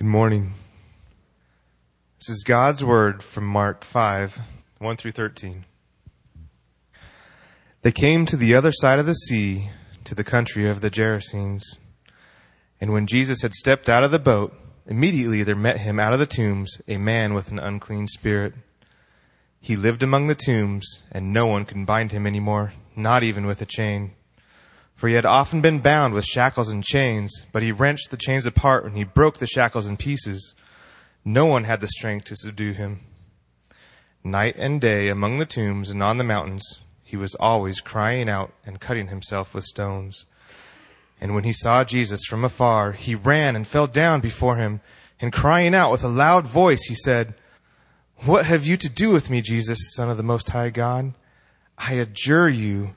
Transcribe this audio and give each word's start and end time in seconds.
Good 0.00 0.08
morning. 0.08 0.54
This 2.18 2.30
is 2.30 2.42
God's 2.42 2.82
word 2.82 3.22
from 3.22 3.44
Mark 3.44 3.84
5, 3.84 4.40
1 4.78 4.96
through 4.96 5.10
13. 5.10 5.66
They 7.82 7.92
came 7.92 8.24
to 8.24 8.38
the 8.38 8.54
other 8.54 8.72
side 8.72 8.98
of 8.98 9.04
the 9.04 9.12
sea, 9.12 9.68
to 10.04 10.14
the 10.14 10.24
country 10.24 10.66
of 10.66 10.80
the 10.80 10.90
Gerasenes. 10.90 11.76
And 12.80 12.94
when 12.94 13.06
Jesus 13.06 13.42
had 13.42 13.52
stepped 13.52 13.90
out 13.90 14.02
of 14.02 14.10
the 14.10 14.18
boat, 14.18 14.54
immediately 14.86 15.42
there 15.42 15.54
met 15.54 15.80
him 15.80 16.00
out 16.00 16.14
of 16.14 16.18
the 16.18 16.24
tombs 16.24 16.80
a 16.88 16.96
man 16.96 17.34
with 17.34 17.50
an 17.50 17.58
unclean 17.58 18.06
spirit. 18.06 18.54
He 19.60 19.76
lived 19.76 20.02
among 20.02 20.28
the 20.28 20.34
tombs, 20.34 21.02
and 21.12 21.30
no 21.30 21.46
one 21.46 21.66
could 21.66 21.84
bind 21.84 22.12
him 22.12 22.26
any 22.26 22.40
more, 22.40 22.72
not 22.96 23.22
even 23.22 23.44
with 23.44 23.60
a 23.60 23.66
chain 23.66 24.14
for 25.00 25.08
he 25.08 25.14
had 25.14 25.24
often 25.24 25.62
been 25.62 25.78
bound 25.78 26.12
with 26.12 26.26
shackles 26.26 26.68
and 26.68 26.84
chains, 26.84 27.46
but 27.52 27.62
he 27.62 27.72
wrenched 27.72 28.10
the 28.10 28.18
chains 28.18 28.44
apart 28.44 28.84
and 28.84 28.98
he 28.98 29.02
broke 29.02 29.38
the 29.38 29.46
shackles 29.46 29.86
in 29.86 29.96
pieces. 29.96 30.54
No 31.24 31.46
one 31.46 31.64
had 31.64 31.80
the 31.80 31.88
strength 31.88 32.26
to 32.26 32.36
subdue 32.36 32.74
him. 32.74 33.00
Night 34.22 34.56
and 34.58 34.78
day 34.78 35.08
among 35.08 35.38
the 35.38 35.46
tombs 35.46 35.88
and 35.88 36.02
on 36.02 36.18
the 36.18 36.22
mountains, 36.22 36.80
he 37.02 37.16
was 37.16 37.34
always 37.36 37.80
crying 37.80 38.28
out 38.28 38.52
and 38.66 38.78
cutting 38.78 39.08
himself 39.08 39.54
with 39.54 39.64
stones. 39.64 40.26
And 41.18 41.34
when 41.34 41.44
he 41.44 41.52
saw 41.54 41.82
Jesus 41.82 42.26
from 42.26 42.44
afar, 42.44 42.92
he 42.92 43.14
ran 43.14 43.56
and 43.56 43.66
fell 43.66 43.86
down 43.86 44.20
before 44.20 44.56
him, 44.56 44.82
and 45.18 45.32
crying 45.32 45.74
out 45.74 45.90
with 45.90 46.04
a 46.04 46.08
loud 46.08 46.46
voice, 46.46 46.82
he 46.82 46.94
said, 46.94 47.32
What 48.26 48.44
have 48.44 48.66
you 48.66 48.76
to 48.76 48.90
do 48.90 49.08
with 49.08 49.30
me, 49.30 49.40
Jesus, 49.40 49.94
Son 49.94 50.10
of 50.10 50.18
the 50.18 50.22
Most 50.22 50.50
High 50.50 50.68
God? 50.68 51.14
I 51.78 51.94
adjure 51.94 52.50
you, 52.50 52.96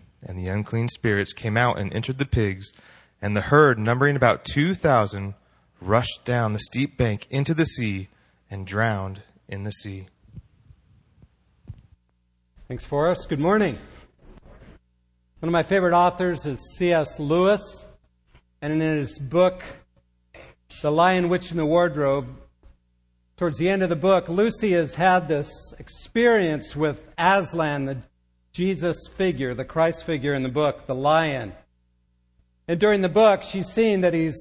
and 0.23 0.37
the 0.37 0.47
unclean 0.47 0.89
spirits 0.89 1.33
came 1.33 1.57
out 1.57 1.79
and 1.79 1.93
entered 1.93 2.17
the 2.17 2.25
pigs, 2.25 2.71
and 3.21 3.35
the 3.35 3.41
herd, 3.41 3.77
numbering 3.79 4.15
about 4.15 4.45
two 4.45 4.73
thousand, 4.73 5.33
rushed 5.79 6.21
down 6.25 6.53
the 6.53 6.59
steep 6.59 6.97
bank 6.97 7.27
into 7.29 7.53
the 7.53 7.65
sea 7.65 8.07
and 8.49 8.67
drowned 8.67 9.21
in 9.47 9.63
the 9.63 9.71
sea. 9.71 10.07
Thanks, 12.67 12.85
Forrest. 12.85 13.27
Good 13.27 13.39
morning. 13.39 13.77
One 15.39 15.49
of 15.49 15.51
my 15.51 15.63
favorite 15.63 15.93
authors 15.93 16.45
is 16.45 16.59
C.S. 16.77 17.19
Lewis, 17.19 17.85
and 18.61 18.71
in 18.71 18.79
his 18.79 19.17
book, 19.17 19.63
The 20.81 20.91
Lion, 20.91 21.29
Witch, 21.29 21.49
and 21.49 21.59
the 21.59 21.65
Wardrobe, 21.65 22.27
towards 23.37 23.57
the 23.57 23.67
end 23.67 23.81
of 23.81 23.89
the 23.89 23.95
book, 23.95 24.29
Lucy 24.29 24.73
has 24.73 24.93
had 24.93 25.27
this 25.27 25.49
experience 25.79 26.75
with 26.75 27.01
Aslan, 27.17 27.85
the 27.85 27.97
Jesus 28.53 29.07
figure, 29.15 29.53
the 29.53 29.65
Christ 29.65 30.03
figure 30.03 30.33
in 30.33 30.43
the 30.43 30.49
book, 30.49 30.85
the 30.85 30.95
lion. 30.95 31.53
And 32.67 32.79
during 32.79 33.01
the 33.01 33.09
book, 33.09 33.43
she's 33.43 33.67
seen 33.67 34.01
that 34.01 34.13
he's 34.13 34.35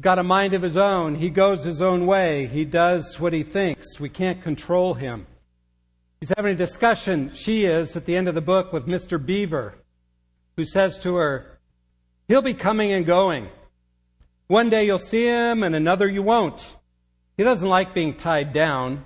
got 0.00 0.18
a 0.18 0.22
mind 0.22 0.54
of 0.54 0.62
his 0.62 0.76
own. 0.76 1.16
He 1.16 1.28
goes 1.28 1.64
his 1.64 1.80
own 1.80 2.06
way. 2.06 2.46
He 2.46 2.64
does 2.64 3.20
what 3.20 3.32
he 3.32 3.42
thinks. 3.42 4.00
We 4.00 4.08
can't 4.08 4.42
control 4.42 4.94
him. 4.94 5.26
He's 6.20 6.32
having 6.36 6.54
a 6.54 6.58
discussion, 6.58 7.32
she 7.34 7.64
is, 7.64 7.94
at 7.94 8.06
the 8.06 8.16
end 8.16 8.26
of 8.26 8.34
the 8.34 8.40
book 8.40 8.72
with 8.72 8.86
Mr. 8.86 9.24
Beaver, 9.24 9.74
who 10.56 10.64
says 10.64 10.98
to 10.98 11.16
her, 11.16 11.58
He'll 12.26 12.42
be 12.42 12.54
coming 12.54 12.92
and 12.92 13.06
going. 13.06 13.48
One 14.48 14.70
day 14.70 14.86
you'll 14.86 14.98
see 14.98 15.26
him, 15.26 15.62
and 15.62 15.74
another 15.76 16.08
you 16.08 16.22
won't. 16.22 16.76
He 17.36 17.44
doesn't 17.44 17.68
like 17.68 17.94
being 17.94 18.16
tied 18.16 18.52
down. 18.52 19.04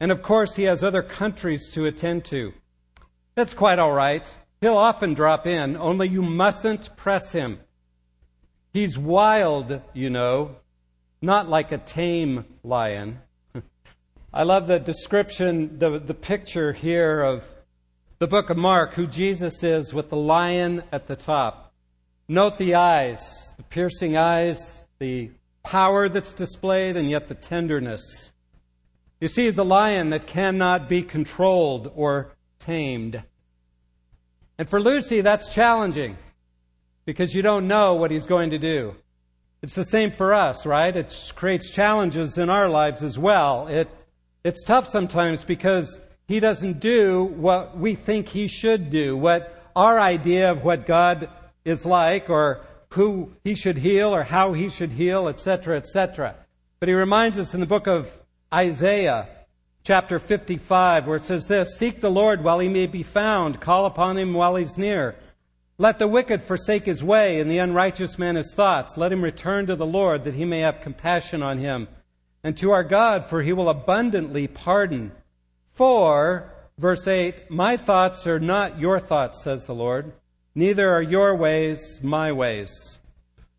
And 0.00 0.10
of 0.10 0.22
course, 0.22 0.54
he 0.54 0.64
has 0.64 0.82
other 0.82 1.02
countries 1.02 1.68
to 1.72 1.84
attend 1.84 2.24
to. 2.26 2.52
That's 3.38 3.54
quite 3.54 3.78
all 3.78 3.92
right. 3.92 4.26
He'll 4.60 4.76
often 4.76 5.14
drop 5.14 5.46
in, 5.46 5.76
only 5.76 6.08
you 6.08 6.22
mustn't 6.22 6.96
press 6.96 7.30
him. 7.30 7.60
He's 8.72 8.98
wild, 8.98 9.80
you 9.94 10.10
know, 10.10 10.56
not 11.22 11.48
like 11.48 11.70
a 11.70 11.78
tame 11.78 12.46
lion. 12.64 13.20
I 14.34 14.42
love 14.42 14.66
the 14.66 14.80
description, 14.80 15.78
the, 15.78 16.00
the 16.00 16.14
picture 16.14 16.72
here 16.72 17.22
of 17.22 17.44
the 18.18 18.26
book 18.26 18.50
of 18.50 18.56
Mark, 18.56 18.94
who 18.94 19.06
Jesus 19.06 19.62
is 19.62 19.94
with 19.94 20.08
the 20.08 20.16
lion 20.16 20.82
at 20.90 21.06
the 21.06 21.14
top. 21.14 21.72
Note 22.26 22.58
the 22.58 22.74
eyes, 22.74 23.22
the 23.56 23.62
piercing 23.62 24.16
eyes, 24.16 24.58
the 24.98 25.30
power 25.62 26.08
that's 26.08 26.34
displayed, 26.34 26.96
and 26.96 27.08
yet 27.08 27.28
the 27.28 27.36
tenderness. 27.36 28.32
You 29.20 29.28
see, 29.28 29.44
he's 29.44 29.58
a 29.58 29.62
lion 29.62 30.10
that 30.10 30.26
cannot 30.26 30.88
be 30.88 31.02
controlled 31.02 31.92
or 31.94 32.32
tamed. 32.58 33.22
And 34.58 34.68
for 34.68 34.80
Lucy, 34.80 35.20
that's 35.20 35.48
challenging 35.48 36.16
because 37.04 37.34
you 37.34 37.42
don't 37.42 37.68
know 37.68 37.94
what 37.94 38.10
he's 38.10 38.26
going 38.26 38.50
to 38.50 38.58
do. 38.58 38.94
It's 39.62 39.74
the 39.74 39.84
same 39.84 40.12
for 40.12 40.34
us, 40.34 40.66
right? 40.66 40.94
It 40.94 41.32
creates 41.34 41.70
challenges 41.70 42.38
in 42.38 42.50
our 42.50 42.68
lives 42.68 43.02
as 43.02 43.18
well. 43.18 43.66
It, 43.66 43.88
it's 44.44 44.62
tough 44.64 44.86
sometimes 44.86 45.42
because 45.42 46.00
he 46.26 46.38
doesn't 46.38 46.80
do 46.80 47.24
what 47.24 47.76
we 47.76 47.94
think 47.94 48.28
he 48.28 48.46
should 48.46 48.90
do, 48.90 49.16
what 49.16 49.70
our 49.74 50.00
idea 50.00 50.50
of 50.50 50.64
what 50.64 50.86
God 50.86 51.28
is 51.64 51.84
like 51.86 52.28
or 52.28 52.64
who 52.90 53.32
he 53.44 53.54
should 53.54 53.78
heal 53.78 54.14
or 54.14 54.22
how 54.22 54.52
he 54.52 54.68
should 54.68 54.92
heal, 54.92 55.28
etc., 55.28 55.76
etc. 55.76 56.34
But 56.80 56.88
he 56.88 56.94
reminds 56.94 57.38
us 57.38 57.54
in 57.54 57.60
the 57.60 57.66
book 57.66 57.86
of 57.86 58.10
Isaiah 58.52 59.28
chapter 59.88 60.18
55, 60.18 61.06
where 61.06 61.16
it 61.16 61.24
says 61.24 61.46
this 61.46 61.78
Seek 61.78 62.02
the 62.02 62.10
Lord 62.10 62.44
while 62.44 62.58
he 62.58 62.68
may 62.68 62.86
be 62.86 63.02
found, 63.02 63.58
call 63.58 63.86
upon 63.86 64.18
him 64.18 64.34
while 64.34 64.54
he's 64.54 64.76
near. 64.76 65.16
Let 65.78 65.98
the 65.98 66.06
wicked 66.06 66.42
forsake 66.42 66.84
his 66.84 67.02
way, 67.02 67.40
and 67.40 67.50
the 67.50 67.56
unrighteous 67.56 68.18
man 68.18 68.36
his 68.36 68.52
thoughts. 68.52 68.98
Let 68.98 69.12
him 69.12 69.24
return 69.24 69.64
to 69.64 69.76
the 69.76 69.86
Lord, 69.86 70.24
that 70.24 70.34
he 70.34 70.44
may 70.44 70.60
have 70.60 70.82
compassion 70.82 71.42
on 71.42 71.56
him, 71.56 71.88
and 72.44 72.54
to 72.58 72.70
our 72.70 72.84
God, 72.84 73.30
for 73.30 73.40
he 73.40 73.54
will 73.54 73.70
abundantly 73.70 74.46
pardon. 74.46 75.10
For, 75.72 76.52
verse 76.76 77.08
8, 77.08 77.50
my 77.50 77.78
thoughts 77.78 78.26
are 78.26 78.38
not 78.38 78.78
your 78.78 79.00
thoughts, 79.00 79.42
says 79.42 79.64
the 79.64 79.74
Lord, 79.74 80.12
neither 80.54 80.90
are 80.90 81.00
your 81.00 81.34
ways 81.34 82.00
my 82.02 82.30
ways. 82.30 82.98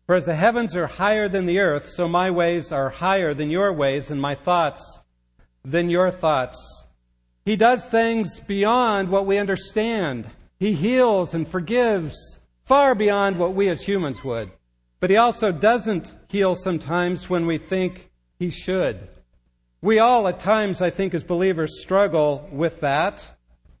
For 0.06 0.14
as 0.14 0.26
the 0.26 0.36
heavens 0.36 0.76
are 0.76 0.86
higher 0.86 1.28
than 1.28 1.46
the 1.46 1.58
earth, 1.58 1.88
so 1.88 2.06
my 2.06 2.30
ways 2.30 2.70
are 2.70 2.90
higher 2.90 3.34
than 3.34 3.50
your 3.50 3.72
ways, 3.72 4.12
and 4.12 4.20
my 4.20 4.36
thoughts 4.36 5.00
than 5.64 5.90
your 5.90 6.10
thoughts. 6.10 6.84
He 7.44 7.56
does 7.56 7.84
things 7.84 8.40
beyond 8.40 9.08
what 9.08 9.26
we 9.26 9.38
understand. 9.38 10.26
He 10.58 10.72
heals 10.72 11.34
and 11.34 11.48
forgives 11.48 12.38
far 12.64 12.94
beyond 12.94 13.38
what 13.38 13.54
we 13.54 13.68
as 13.68 13.82
humans 13.82 14.22
would. 14.22 14.50
But 15.00 15.10
he 15.10 15.16
also 15.16 15.50
doesn't 15.50 16.12
heal 16.28 16.54
sometimes 16.54 17.28
when 17.28 17.46
we 17.46 17.58
think 17.58 18.10
he 18.38 18.50
should. 18.50 19.08
We 19.82 19.98
all, 19.98 20.28
at 20.28 20.40
times, 20.40 20.82
I 20.82 20.90
think, 20.90 21.14
as 21.14 21.24
believers, 21.24 21.80
struggle 21.80 22.46
with 22.52 22.80
that. 22.80 23.26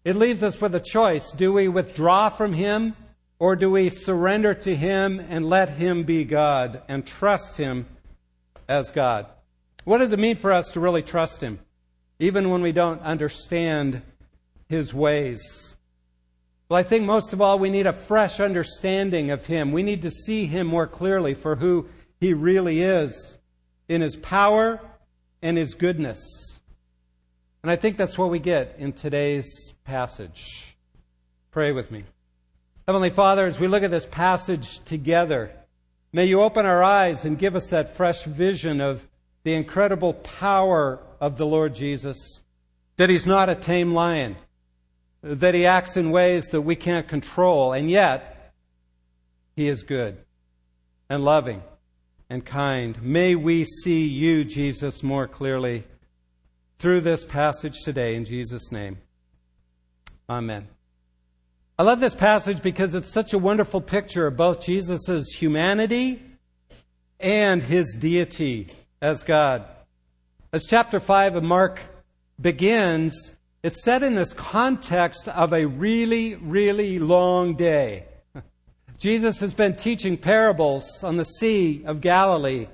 It 0.02 0.16
leaves 0.16 0.42
us 0.42 0.58
with 0.58 0.74
a 0.74 0.80
choice. 0.80 1.30
Do 1.32 1.52
we 1.52 1.68
withdraw 1.68 2.30
from 2.30 2.54
him 2.54 2.96
or 3.38 3.54
do 3.54 3.70
we 3.70 3.90
surrender 3.90 4.54
to 4.54 4.74
him 4.74 5.20
and 5.20 5.46
let 5.46 5.68
him 5.68 6.04
be 6.04 6.24
God 6.24 6.82
and 6.88 7.06
trust 7.06 7.58
him 7.58 7.86
as 8.66 8.90
God? 8.90 9.26
What 9.84 9.98
does 9.98 10.12
it 10.12 10.18
mean 10.18 10.36
for 10.36 10.52
us 10.52 10.70
to 10.72 10.80
really 10.80 11.02
trust 11.02 11.42
him? 11.42 11.58
Even 12.20 12.50
when 12.50 12.62
we 12.62 12.70
don't 12.70 13.00
understand 13.00 14.02
his 14.68 14.94
ways. 14.94 15.74
Well, 16.68 16.78
I 16.78 16.84
think 16.84 17.04
most 17.04 17.32
of 17.32 17.40
all, 17.40 17.58
we 17.58 17.70
need 17.70 17.86
a 17.86 17.92
fresh 17.92 18.38
understanding 18.38 19.32
of 19.32 19.46
him. 19.46 19.72
We 19.72 19.82
need 19.82 20.02
to 20.02 20.10
see 20.10 20.46
him 20.46 20.68
more 20.68 20.86
clearly 20.86 21.34
for 21.34 21.56
who 21.56 21.88
he 22.20 22.32
really 22.34 22.82
is 22.82 23.38
in 23.88 24.02
his 24.02 24.14
power 24.14 24.80
and 25.42 25.56
his 25.56 25.74
goodness. 25.74 26.20
And 27.62 27.70
I 27.70 27.76
think 27.76 27.96
that's 27.96 28.16
what 28.16 28.30
we 28.30 28.38
get 28.38 28.76
in 28.78 28.92
today's 28.92 29.72
passage. 29.84 30.76
Pray 31.50 31.72
with 31.72 31.90
me. 31.90 32.04
Heavenly 32.86 33.10
Father, 33.10 33.46
as 33.46 33.58
we 33.58 33.66
look 33.66 33.82
at 33.82 33.90
this 33.90 34.06
passage 34.06 34.78
together, 34.84 35.50
may 36.12 36.26
you 36.26 36.42
open 36.42 36.66
our 36.66 36.82
eyes 36.84 37.24
and 37.24 37.38
give 37.38 37.56
us 37.56 37.66
that 37.68 37.96
fresh 37.96 38.24
vision 38.24 38.80
of 38.80 39.06
the 39.42 39.54
incredible 39.54 40.12
power 40.12 41.00
of 41.20 41.36
the 41.36 41.46
Lord 41.46 41.74
Jesus, 41.74 42.40
that 42.96 43.10
he's 43.10 43.26
not 43.26 43.48
a 43.48 43.54
tame 43.54 43.92
lion, 43.92 44.36
that 45.22 45.54
he 45.54 45.66
acts 45.66 45.96
in 45.96 46.10
ways 46.10 46.46
that 46.46 46.62
we 46.62 46.76
can't 46.76 47.06
control, 47.06 47.72
and 47.72 47.90
yet 47.90 48.54
he 49.54 49.68
is 49.68 49.82
good 49.82 50.18
and 51.08 51.24
loving 51.24 51.62
and 52.30 52.44
kind. 52.44 53.02
May 53.02 53.34
we 53.34 53.64
see 53.64 54.06
you, 54.06 54.44
Jesus, 54.44 55.02
more 55.02 55.26
clearly 55.26 55.84
through 56.78 57.02
this 57.02 57.24
passage 57.24 57.76
today 57.84 58.14
in 58.14 58.24
Jesus' 58.24 58.72
name. 58.72 58.98
Amen. 60.28 60.68
I 61.78 61.82
love 61.82 62.00
this 62.00 62.14
passage 62.14 62.62
because 62.62 62.94
it's 62.94 63.12
such 63.12 63.32
a 63.32 63.38
wonderful 63.38 63.80
picture 63.80 64.26
of 64.26 64.36
both 64.36 64.64
Jesus' 64.64 65.28
humanity 65.32 66.22
and 67.18 67.62
his 67.62 67.96
deity 67.98 68.68
as 69.02 69.22
God. 69.22 69.64
As 70.52 70.66
chapter 70.66 70.98
5 70.98 71.36
of 71.36 71.44
Mark 71.44 71.78
begins, 72.40 73.30
it's 73.62 73.84
set 73.84 74.02
in 74.02 74.16
this 74.16 74.32
context 74.32 75.28
of 75.28 75.52
a 75.52 75.64
really, 75.64 76.34
really 76.34 76.98
long 76.98 77.54
day. 77.54 78.06
Jesus 78.98 79.38
has 79.38 79.54
been 79.54 79.76
teaching 79.76 80.16
parables 80.16 81.04
on 81.04 81.14
the 81.14 81.24
Sea 81.24 81.84
of 81.86 82.00
Galilee. 82.00 82.66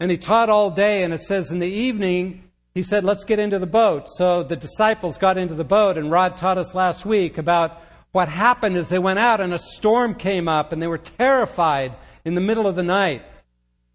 And 0.00 0.10
he 0.10 0.16
taught 0.16 0.48
all 0.48 0.70
day, 0.70 1.02
and 1.02 1.12
it 1.12 1.20
says 1.20 1.50
in 1.50 1.58
the 1.58 1.68
evening, 1.68 2.44
he 2.72 2.82
said, 2.82 3.04
Let's 3.04 3.24
get 3.24 3.38
into 3.38 3.58
the 3.58 3.66
boat. 3.66 4.06
So 4.16 4.42
the 4.42 4.56
disciples 4.56 5.18
got 5.18 5.36
into 5.36 5.54
the 5.54 5.64
boat, 5.64 5.98
and 5.98 6.10
Rod 6.10 6.38
taught 6.38 6.56
us 6.56 6.74
last 6.74 7.04
week 7.04 7.36
about 7.36 7.82
what 8.12 8.30
happened 8.30 8.78
as 8.78 8.88
they 8.88 8.98
went 8.98 9.18
out, 9.18 9.42
and 9.42 9.52
a 9.52 9.58
storm 9.58 10.14
came 10.14 10.48
up, 10.48 10.72
and 10.72 10.80
they 10.80 10.86
were 10.86 10.96
terrified 10.96 11.96
in 12.24 12.34
the 12.34 12.40
middle 12.40 12.66
of 12.66 12.76
the 12.76 12.82
night. 12.82 13.24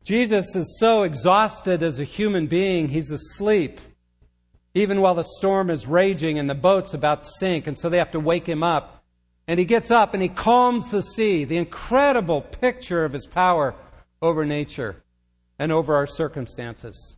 Jesus 0.04 0.56
is 0.56 0.78
so 0.80 1.04
exhausted 1.04 1.82
as 1.82 2.00
a 2.00 2.04
human 2.04 2.48
being, 2.48 2.90
he's 2.90 3.12
asleep 3.12 3.80
even 4.74 5.02
while 5.02 5.16
the 5.16 5.24
storm 5.38 5.70
is 5.70 5.86
raging 5.88 6.40
and 6.40 6.50
the 6.50 6.56
boat's 6.56 6.94
about 6.94 7.24
to 7.24 7.30
sink, 7.40 7.68
and 7.68 7.78
so 7.78 7.90
they 7.90 8.00
have 8.00 8.12
to 8.12 8.20
wake 8.20 8.48
him 8.48 8.64
up. 8.64 9.04
And 9.48 9.60
he 9.60 9.66
gets 9.66 9.92
up 9.92 10.14
and 10.14 10.24
he 10.24 10.30
calms 10.30 10.90
the 10.90 11.02
sea, 11.02 11.44
the 11.44 11.58
incredible 11.58 12.42
picture 12.42 13.06
of 13.06 13.14
his 13.14 13.28
power 13.28 13.76
over 14.22 14.46
nature 14.46 15.04
and 15.60 15.72
over 15.72 15.96
our 15.96 16.08
circumstances. 16.08 17.18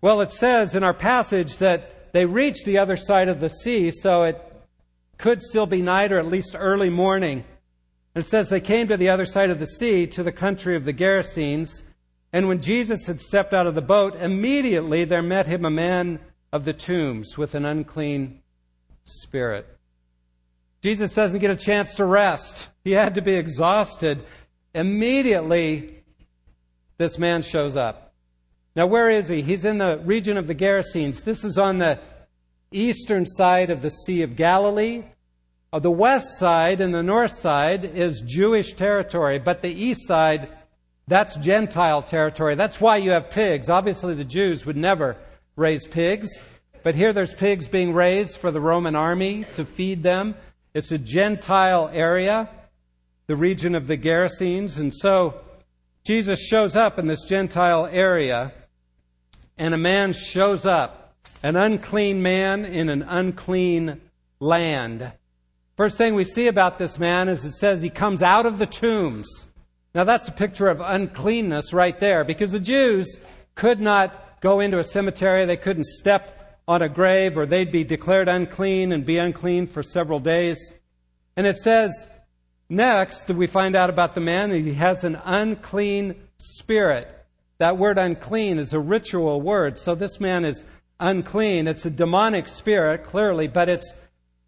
Well, 0.00 0.20
it 0.20 0.32
says 0.32 0.74
in 0.74 0.82
our 0.82 0.94
passage 0.94 1.58
that 1.58 2.12
they 2.12 2.26
reached 2.26 2.64
the 2.64 2.78
other 2.78 2.96
side 2.96 3.28
of 3.28 3.40
the 3.40 3.50
sea, 3.50 3.90
so 3.90 4.24
it 4.24 4.40
could 5.18 5.42
still 5.42 5.66
be 5.66 5.82
night 5.82 6.12
or 6.12 6.18
at 6.18 6.26
least 6.26 6.56
early 6.58 6.90
morning. 6.90 7.44
And 8.14 8.24
it 8.24 8.28
says 8.28 8.48
they 8.48 8.60
came 8.60 8.88
to 8.88 8.96
the 8.96 9.10
other 9.10 9.26
side 9.26 9.50
of 9.50 9.60
the 9.60 9.66
sea, 9.66 10.06
to 10.08 10.22
the 10.22 10.32
country 10.32 10.76
of 10.76 10.86
the 10.86 10.94
Gerasenes. 10.94 11.82
And 12.36 12.48
when 12.48 12.60
Jesus 12.60 13.06
had 13.06 13.22
stepped 13.22 13.54
out 13.54 13.66
of 13.66 13.74
the 13.74 13.80
boat, 13.80 14.14
immediately 14.16 15.06
there 15.06 15.22
met 15.22 15.46
him 15.46 15.64
a 15.64 15.70
man 15.70 16.20
of 16.52 16.66
the 16.66 16.74
tombs 16.74 17.38
with 17.38 17.54
an 17.54 17.64
unclean 17.64 18.42
spirit. 19.04 19.66
Jesus 20.82 21.12
doesn't 21.12 21.38
get 21.38 21.50
a 21.50 21.56
chance 21.56 21.94
to 21.94 22.04
rest. 22.04 22.68
He 22.84 22.92
had 22.92 23.14
to 23.14 23.22
be 23.22 23.36
exhausted. 23.36 24.22
Immediately, 24.74 26.04
this 26.98 27.16
man 27.16 27.40
shows 27.40 27.74
up. 27.74 28.12
Now, 28.74 28.86
where 28.86 29.08
is 29.08 29.28
he? 29.28 29.40
He's 29.40 29.64
in 29.64 29.78
the 29.78 29.96
region 30.04 30.36
of 30.36 30.46
the 30.46 30.54
Gerasenes. 30.54 31.24
This 31.24 31.42
is 31.42 31.56
on 31.56 31.78
the 31.78 31.98
eastern 32.70 33.24
side 33.24 33.70
of 33.70 33.80
the 33.80 33.88
Sea 33.88 34.20
of 34.20 34.36
Galilee. 34.36 35.04
Uh, 35.72 35.78
the 35.78 35.90
west 35.90 36.38
side 36.38 36.82
and 36.82 36.92
the 36.92 37.02
north 37.02 37.38
side 37.38 37.86
is 37.86 38.20
Jewish 38.20 38.74
territory, 38.74 39.38
but 39.38 39.62
the 39.62 39.72
east 39.72 40.06
side, 40.06 40.50
that's 41.08 41.36
Gentile 41.36 42.02
territory. 42.02 42.56
That's 42.56 42.80
why 42.80 42.96
you 42.96 43.12
have 43.12 43.30
pigs. 43.30 43.68
Obviously, 43.68 44.14
the 44.14 44.24
Jews 44.24 44.66
would 44.66 44.76
never 44.76 45.16
raise 45.54 45.86
pigs. 45.86 46.28
But 46.82 46.94
here 46.94 47.12
there's 47.12 47.34
pigs 47.34 47.68
being 47.68 47.94
raised 47.94 48.36
for 48.36 48.50
the 48.50 48.60
Roman 48.60 48.96
army 48.96 49.44
to 49.54 49.64
feed 49.64 50.02
them. 50.02 50.34
It's 50.74 50.92
a 50.92 50.98
Gentile 50.98 51.88
area, 51.92 52.48
the 53.28 53.36
region 53.36 53.74
of 53.74 53.86
the 53.86 53.96
Gerasenes. 53.96 54.78
And 54.78 54.92
so 54.94 55.40
Jesus 56.04 56.40
shows 56.40 56.76
up 56.76 56.98
in 56.98 57.06
this 57.06 57.24
Gentile 57.24 57.86
area, 57.86 58.52
and 59.56 59.74
a 59.74 59.78
man 59.78 60.12
shows 60.12 60.66
up, 60.66 61.14
an 61.42 61.56
unclean 61.56 62.22
man 62.22 62.64
in 62.64 62.88
an 62.88 63.02
unclean 63.02 64.00
land. 64.38 65.12
First 65.76 65.98
thing 65.98 66.14
we 66.14 66.24
see 66.24 66.46
about 66.46 66.78
this 66.78 66.98
man 66.98 67.28
is 67.28 67.44
it 67.44 67.52
says 67.52 67.80
he 67.80 67.90
comes 67.90 68.22
out 68.22 68.46
of 68.46 68.58
the 68.58 68.66
tombs. 68.66 69.45
Now 69.96 70.04
that's 70.04 70.28
a 70.28 70.32
picture 70.32 70.68
of 70.68 70.82
uncleanness 70.82 71.72
right 71.72 71.98
there 71.98 72.22
because 72.22 72.52
the 72.52 72.60
Jews 72.60 73.16
could 73.54 73.80
not 73.80 74.42
go 74.42 74.60
into 74.60 74.78
a 74.78 74.84
cemetery, 74.84 75.46
they 75.46 75.56
couldn't 75.56 75.86
step 75.86 76.60
on 76.68 76.82
a 76.82 76.88
grave, 76.90 77.38
or 77.38 77.46
they'd 77.46 77.72
be 77.72 77.82
declared 77.82 78.28
unclean 78.28 78.92
and 78.92 79.06
be 79.06 79.16
unclean 79.16 79.66
for 79.66 79.82
several 79.82 80.20
days. 80.20 80.74
And 81.34 81.46
it 81.46 81.56
says, 81.56 82.06
next, 82.68 83.30
we 83.30 83.46
find 83.46 83.74
out 83.74 83.88
about 83.88 84.14
the 84.14 84.20
man 84.20 84.50
he 84.50 84.74
has 84.74 85.02
an 85.02 85.18
unclean 85.24 86.14
spirit. 86.36 87.08
That 87.56 87.78
word 87.78 87.96
unclean 87.96 88.58
is 88.58 88.74
a 88.74 88.78
ritual 88.78 89.40
word, 89.40 89.78
so 89.78 89.94
this 89.94 90.20
man 90.20 90.44
is 90.44 90.62
unclean. 91.00 91.66
It's 91.66 91.86
a 91.86 91.90
demonic 91.90 92.48
spirit, 92.48 93.02
clearly, 93.02 93.48
but 93.48 93.70
it 93.70 93.82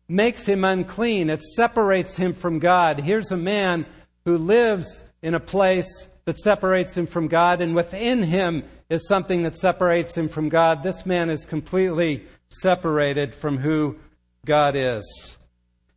makes 0.08 0.44
him 0.44 0.62
unclean. 0.62 1.30
It 1.30 1.42
separates 1.42 2.16
him 2.16 2.34
from 2.34 2.58
God. 2.58 3.00
Here's 3.00 3.32
a 3.32 3.36
man 3.38 3.86
who 4.26 4.36
lives 4.36 5.04
in 5.22 5.34
a 5.34 5.40
place 5.40 6.06
that 6.24 6.38
separates 6.38 6.96
him 6.96 7.06
from 7.06 7.28
God, 7.28 7.60
and 7.60 7.74
within 7.74 8.22
him 8.22 8.64
is 8.90 9.06
something 9.08 9.42
that 9.42 9.56
separates 9.56 10.14
him 10.14 10.28
from 10.28 10.48
God. 10.48 10.82
This 10.82 11.06
man 11.06 11.30
is 11.30 11.44
completely 11.44 12.26
separated 12.48 13.34
from 13.34 13.58
who 13.58 13.98
God 14.44 14.74
is. 14.76 15.36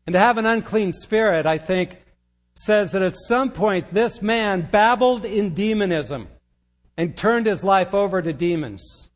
And 0.06 0.14
to 0.14 0.20
have 0.20 0.38
an 0.38 0.46
unclean 0.46 0.94
spirit, 0.94 1.46
I 1.46 1.58
think, 1.58 1.98
says 2.56 2.92
that 2.92 3.02
at 3.02 3.16
some 3.28 3.52
point 3.52 3.94
this 3.94 4.22
man 4.22 4.68
babbled 4.70 5.26
in 5.26 5.54
demonism 5.54 6.28
and 6.98 7.16
turned 7.16 7.46
his 7.46 7.64
life 7.64 7.94
over 7.94 8.22
to 8.22 8.34
demons. 8.34 9.10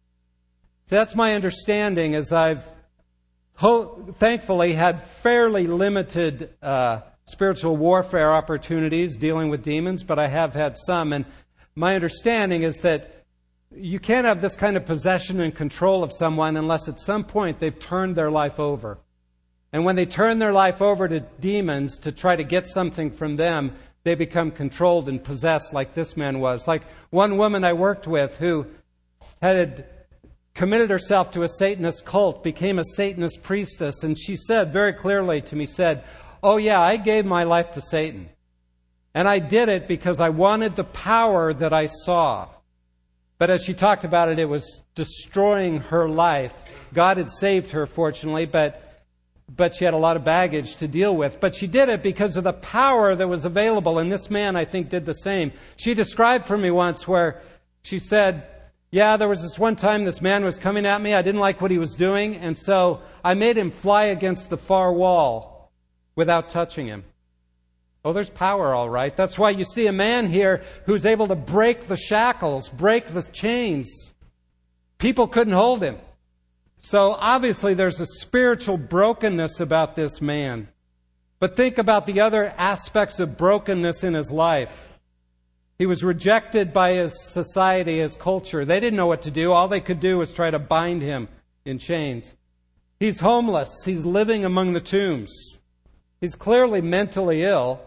That's 0.87 1.15
my 1.15 1.33
understanding 1.33 2.15
as 2.15 2.31
I've 2.31 2.63
ho- 3.55 4.05
thankfully 4.17 4.73
had 4.73 5.03
fairly 5.03 5.67
limited 5.67 6.53
uh, 6.61 7.01
spiritual 7.25 7.75
warfare 7.75 8.33
opportunities 8.33 9.17
dealing 9.17 9.49
with 9.49 9.63
demons, 9.63 10.03
but 10.03 10.19
I 10.19 10.27
have 10.27 10.53
had 10.53 10.77
some. 10.77 11.11
And 11.11 11.25
my 11.75 11.95
understanding 11.95 12.63
is 12.63 12.77
that 12.77 13.25
you 13.75 13.99
can't 13.99 14.25
have 14.25 14.41
this 14.41 14.55
kind 14.55 14.77
of 14.77 14.85
possession 14.85 15.39
and 15.39 15.53
control 15.53 16.03
of 16.03 16.13
someone 16.13 16.55
unless 16.55 16.87
at 16.87 16.99
some 16.99 17.23
point 17.23 17.59
they've 17.59 17.79
turned 17.79 18.15
their 18.15 18.31
life 18.31 18.59
over. 18.59 18.99
And 19.73 19.83
when 19.83 19.95
they 19.95 20.05
turn 20.05 20.39
their 20.39 20.53
life 20.53 20.81
over 20.81 21.07
to 21.07 21.19
demons 21.19 21.97
to 21.99 22.11
try 22.11 22.35
to 22.35 22.43
get 22.43 22.67
something 22.67 23.11
from 23.11 23.35
them, 23.35 23.73
they 24.03 24.15
become 24.15 24.51
controlled 24.51 25.09
and 25.09 25.21
possessed 25.21 25.73
like 25.73 25.95
this 25.95 26.15
man 26.15 26.39
was. 26.39 26.67
Like 26.67 26.83
one 27.09 27.37
woman 27.37 27.63
I 27.63 27.73
worked 27.73 28.07
with 28.07 28.37
who 28.37 28.67
had 29.41 29.85
committed 30.53 30.89
herself 30.89 31.31
to 31.31 31.43
a 31.43 31.49
Satanist 31.49 32.05
cult, 32.05 32.41
became 32.43 32.79
a 32.79 32.83
Satanist 32.95 33.43
priestess, 33.43 34.03
and 34.03 34.17
she 34.17 34.37
said 34.37 34.71
very 34.71 34.93
clearly 34.93 35.41
to 35.41 35.55
me, 35.55 35.65
said, 35.65 36.03
Oh 36.45 36.57
yeah, 36.57 36.79
I 36.79 36.97
gave 36.97 37.25
my 37.25 37.43
life 37.43 37.71
to 37.71 37.81
Satan. 37.81 38.29
And 39.15 39.27
I 39.27 39.39
did 39.39 39.67
it 39.67 39.87
because 39.87 40.19
I 40.19 40.29
wanted 40.29 40.75
the 40.75 40.83
power 40.83 41.51
that 41.51 41.73
I 41.73 41.87
saw. 41.87 42.49
But 43.39 43.49
as 43.49 43.63
she 43.63 43.73
talked 43.73 44.03
about 44.03 44.29
it, 44.29 44.37
it 44.37 44.47
was 44.47 44.83
destroying 44.93 45.79
her 45.79 46.07
life. 46.07 46.53
God 46.93 47.17
had 47.17 47.31
saved 47.31 47.71
her, 47.71 47.87
fortunately, 47.87 48.45
but, 48.45 49.03
but 49.55 49.73
she 49.73 49.85
had 49.85 49.95
a 49.95 49.97
lot 49.97 50.17
of 50.17 50.23
baggage 50.23 50.75
to 50.75 50.87
deal 50.87 51.15
with. 51.15 51.39
But 51.39 51.55
she 51.55 51.65
did 51.65 51.89
it 51.89 52.03
because 52.03 52.37
of 52.37 52.43
the 52.43 52.53
power 52.53 53.15
that 53.15 53.27
was 53.27 53.43
available. 53.43 53.97
And 53.97 54.11
this 54.11 54.29
man, 54.29 54.55
I 54.55 54.65
think, 54.65 54.89
did 54.89 55.07
the 55.07 55.13
same. 55.15 55.51
She 55.77 55.95
described 55.95 56.45
for 56.45 56.59
me 56.59 56.69
once 56.69 57.07
where 57.07 57.41
she 57.81 57.97
said, 57.97 58.45
Yeah, 58.91 59.17
there 59.17 59.27
was 59.27 59.41
this 59.41 59.57
one 59.57 59.77
time 59.77 60.05
this 60.05 60.21
man 60.21 60.43
was 60.43 60.59
coming 60.59 60.85
at 60.85 61.01
me. 61.01 61.15
I 61.15 61.23
didn't 61.23 61.41
like 61.41 61.59
what 61.59 61.71
he 61.71 61.79
was 61.79 61.95
doing. 61.95 62.35
And 62.35 62.55
so 62.55 63.01
I 63.23 63.33
made 63.33 63.57
him 63.57 63.71
fly 63.71 64.03
against 64.03 64.51
the 64.51 64.57
far 64.57 64.93
wall 64.93 65.54
without 66.15 66.49
touching 66.49 66.87
him. 66.87 67.03
Oh, 68.03 68.13
there's 68.13 68.29
power, 68.29 68.73
all 68.73 68.89
right. 68.89 69.15
That's 69.15 69.37
why 69.37 69.49
you 69.49 69.65
see 69.65 69.87
a 69.87 69.91
man 69.91 70.31
here 70.31 70.63
who's 70.85 71.05
able 71.05 71.27
to 71.27 71.35
break 71.35 71.87
the 71.87 71.97
shackles, 71.97 72.69
break 72.69 73.07
the 73.07 73.23
chains. 73.23 74.13
People 74.99 75.27
couldn't 75.27 75.53
hold 75.53 75.81
him. 75.81 75.97
So 76.79 77.13
obviously 77.13 77.73
there's 77.73 77.99
a 77.99 78.05
spiritual 78.05 78.77
brokenness 78.77 79.59
about 79.59 79.95
this 79.95 80.21
man. 80.21 80.67
But 81.39 81.55
think 81.55 81.79
about 81.79 82.05
the 82.05 82.21
other 82.21 82.53
aspects 82.57 83.19
of 83.19 83.37
brokenness 83.37 84.03
in 84.03 84.13
his 84.13 84.31
life. 84.31 84.99
He 85.79 85.87
was 85.87 86.03
rejected 86.03 86.71
by 86.71 86.93
his 86.93 87.19
society, 87.33 87.97
his 87.97 88.15
culture. 88.15 88.63
They 88.63 88.79
didn't 88.79 88.97
know 88.97 89.07
what 89.07 89.23
to 89.23 89.31
do. 89.31 89.51
All 89.51 89.67
they 89.67 89.81
could 89.81 89.99
do 89.99 90.19
was 90.19 90.31
try 90.31 90.51
to 90.51 90.59
bind 90.59 91.01
him 91.01 91.27
in 91.65 91.79
chains. 91.79 92.33
He's 92.99 93.19
homeless. 93.19 93.69
He's 93.83 94.05
living 94.05 94.45
among 94.45 94.73
the 94.73 94.79
tombs. 94.79 95.57
He's 96.25 96.33
clearly 96.33 96.81
mentally 96.81 97.43
ill. 97.43 97.79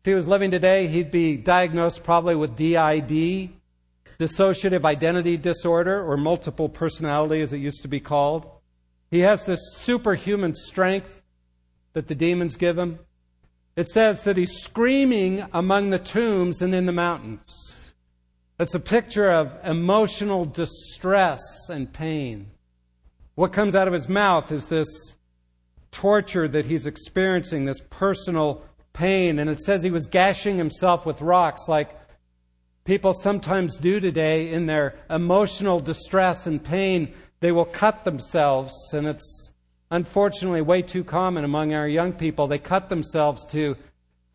If 0.00 0.04
he 0.04 0.12
was 0.12 0.28
living 0.28 0.50
today, 0.50 0.86
he'd 0.86 1.10
be 1.10 1.38
diagnosed 1.38 2.04
probably 2.04 2.34
with 2.34 2.56
DID, 2.56 3.48
dissociative 4.20 4.84
identity 4.84 5.38
disorder, 5.38 6.06
or 6.06 6.18
multiple 6.18 6.68
personality 6.68 7.40
as 7.40 7.54
it 7.54 7.56
used 7.56 7.80
to 7.80 7.88
be 7.88 8.00
called. 8.00 8.50
He 9.10 9.20
has 9.20 9.46
this 9.46 9.60
superhuman 9.78 10.52
strength 10.54 11.22
that 11.94 12.06
the 12.06 12.14
demons 12.14 12.54
give 12.54 12.76
him. 12.76 12.98
It 13.76 13.88
says 13.88 14.24
that 14.24 14.36
he's 14.36 14.58
screaming 14.58 15.42
among 15.54 15.88
the 15.88 15.98
tombs 15.98 16.60
and 16.60 16.74
in 16.74 16.84
the 16.84 16.92
mountains. 16.92 17.86
It's 18.60 18.74
a 18.74 18.78
picture 18.78 19.30
of 19.30 19.56
emotional 19.64 20.44
distress 20.44 21.40
and 21.70 21.90
pain. 21.90 22.50
What 23.36 23.54
comes 23.54 23.74
out 23.74 23.88
of 23.88 23.94
his 23.94 24.06
mouth 24.06 24.52
is 24.52 24.66
this 24.66 25.14
torture 25.92 26.48
that 26.48 26.66
he's 26.66 26.86
experiencing, 26.86 27.64
this 27.64 27.80
personal 27.90 28.62
pain. 28.92 29.38
And 29.38 29.48
it 29.48 29.60
says 29.60 29.82
he 29.82 29.90
was 29.90 30.06
gashing 30.06 30.58
himself 30.58 31.06
with 31.06 31.20
rocks 31.20 31.68
like 31.68 31.96
people 32.84 33.14
sometimes 33.14 33.76
do 33.76 34.00
today 34.00 34.52
in 34.52 34.66
their 34.66 34.96
emotional 35.08 35.78
distress 35.78 36.46
and 36.46 36.62
pain. 36.62 37.14
They 37.40 37.52
will 37.52 37.64
cut 37.64 38.04
themselves, 38.04 38.72
and 38.92 39.06
it's 39.06 39.50
unfortunately 39.90 40.62
way 40.62 40.82
too 40.82 41.04
common 41.04 41.44
among 41.44 41.74
our 41.74 41.86
young 41.86 42.12
people. 42.12 42.46
They 42.46 42.58
cut 42.58 42.88
themselves 42.88 43.44
to 43.46 43.76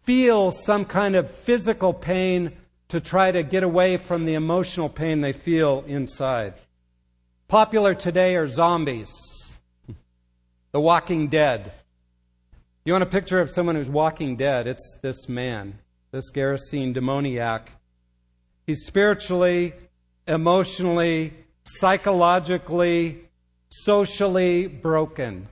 feel 0.04 0.52
some 0.52 0.86
kind 0.86 1.16
of 1.16 1.30
physical 1.30 1.94
pain 1.94 2.54
to 2.90 3.02
try 3.02 3.32
to 3.32 3.44
get 3.44 3.64
away 3.64 3.98
from 3.98 4.26
the 4.26 4.36
emotional 4.36 4.88
pain 4.88 5.20
they 5.20 5.34
feel 5.34 5.84
inside. 5.88 6.54
Popular 7.50 7.94
today 7.94 8.36
are 8.36 8.48
zombies, 8.48 9.10
the 10.72 10.80
walking 10.80 11.28
dead. 11.28 11.72
You 12.86 12.94
want 12.94 13.04
a 13.04 13.08
picture 13.08 13.40
of 13.40 13.50
someone 13.50 13.76
who's 13.76 13.90
walking 13.90 14.36
dead? 14.36 14.68
It's 14.68 14.98
this 15.02 15.28
man, 15.28 15.80
this 16.12 16.32
Gerasene 16.32 16.94
demoniac. 16.94 17.72
He's 18.66 18.86
spiritually, 18.86 19.74
emotionally, 20.28 21.34
psychologically, 21.64 23.28
socially 23.70 24.68
broken. 24.68 25.48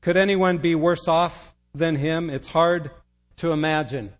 Could 0.00 0.16
anyone 0.16 0.58
be 0.58 0.74
worse 0.74 1.08
off 1.08 1.54
than 1.74 1.96
him? 1.96 2.30
It's 2.30 2.48
hard 2.48 2.90
to 3.36 3.52
imagine. 3.52 4.12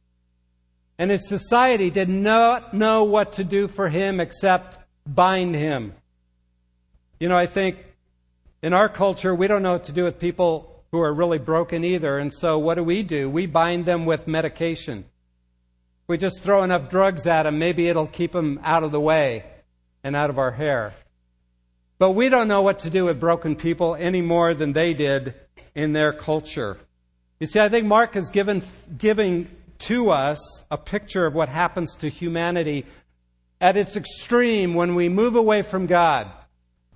And 0.99 1.11
his 1.11 1.29
society 1.29 1.91
did 1.91 2.09
not 2.09 2.75
know 2.75 3.05
what 3.05 3.35
to 3.35 3.45
do 3.45 3.69
for 3.69 3.89
him 3.89 4.21
except 4.21 4.79
bind 5.07 5.55
him. 5.55 5.95
You 7.21 7.29
know, 7.29 7.37
I 7.37 7.47
think 7.47 7.79
in 8.63 8.73
our 8.73 8.89
culture, 8.89 9.35
we 9.35 9.47
don't 9.47 9.63
know 9.63 9.73
what 9.73 9.85
to 9.85 9.93
do 9.93 10.05
with 10.05 10.19
people 10.19 10.83
who 10.91 11.01
are 11.01 11.13
really 11.13 11.39
broken 11.39 11.85
either. 11.85 12.19
And 12.19 12.33
so 12.33 12.59
what 12.59 12.75
do 12.75 12.83
we 12.83 13.03
do? 13.03 13.29
We 13.29 13.47
bind 13.47 13.87
them 13.87 14.05
with 14.05 14.27
medication. 14.27 15.05
We 16.07 16.17
just 16.17 16.41
throw 16.41 16.63
enough 16.63 16.89
drugs 16.89 17.27
at 17.27 17.43
them, 17.43 17.59
maybe 17.59 17.89
it'll 17.89 18.07
keep 18.07 18.33
them 18.33 18.59
out 18.65 18.83
of 18.83 18.93
the 18.93 19.01
way 19.01 19.45
and 20.03 20.17
out 20.17 20.31
of 20.31 20.39
our 20.39 20.53
hair. 20.53 20.95
But 21.99 22.13
we 22.13 22.29
don't 22.29 22.49
know 22.49 22.63
what 22.63 22.79
to 22.81 22.91
do 22.91 23.05
with 23.05 23.21
broken 23.21 23.57
people 23.57 23.95
any 23.95 24.23
more 24.23 24.55
than 24.55 24.73
they 24.73 24.95
did 24.95 25.35
in 25.75 25.93
their 25.93 26.13
culture. 26.13 26.79
You 27.41 27.47
see, 27.47 27.61
I 27.61 27.69
think 27.69 27.87
Mark 27.87 28.17
is 28.17 28.31
given, 28.31 28.63
giving 28.97 29.49
to 29.81 30.11
us 30.11 30.41
a 30.71 30.79
picture 30.79 31.27
of 31.27 31.35
what 31.35 31.49
happens 31.49 31.95
to 31.97 32.09
humanity 32.09 32.87
at 33.61 33.77
its 33.77 33.97
extreme 33.97 34.75
when 34.75 34.95
we 34.95 35.09
move 35.09 35.37
away 35.37 35.63
from 35.63 35.87
God, 35.87 36.31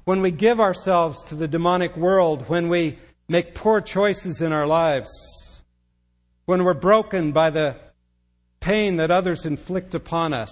when 0.04 0.20
we 0.20 0.30
give 0.30 0.60
ourselves 0.60 1.22
to 1.24 1.34
the 1.34 1.48
demonic 1.48 1.96
world, 1.96 2.48
when 2.48 2.68
we 2.68 2.98
make 3.28 3.54
poor 3.54 3.80
choices 3.80 4.40
in 4.40 4.52
our 4.52 4.66
lives, 4.66 5.10
when 6.44 6.64
we're 6.64 6.74
broken 6.74 7.32
by 7.32 7.50
the 7.50 7.76
pain 8.60 8.96
that 8.96 9.10
others 9.10 9.44
inflict 9.44 9.94
upon 9.94 10.32
us. 10.32 10.50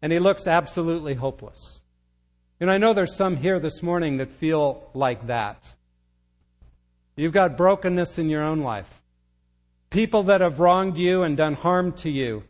And 0.00 0.12
he 0.12 0.18
looks 0.18 0.46
absolutely 0.46 1.14
hopeless. 1.14 1.82
And 2.60 2.70
I 2.70 2.78
know 2.78 2.92
there's 2.92 3.16
some 3.16 3.36
here 3.36 3.60
this 3.60 3.82
morning 3.82 4.16
that 4.18 4.30
feel 4.30 4.90
like 4.94 5.26
that. 5.26 5.62
You've 7.16 7.32
got 7.32 7.56
brokenness 7.56 8.18
in 8.18 8.28
your 8.28 8.42
own 8.42 8.60
life. 8.60 9.02
People 9.90 10.24
that 10.24 10.40
have 10.40 10.60
wronged 10.60 10.98
you 10.98 11.22
and 11.22 11.36
done 11.36 11.54
harm 11.54 11.92
to 11.94 12.10
you. 12.10 12.44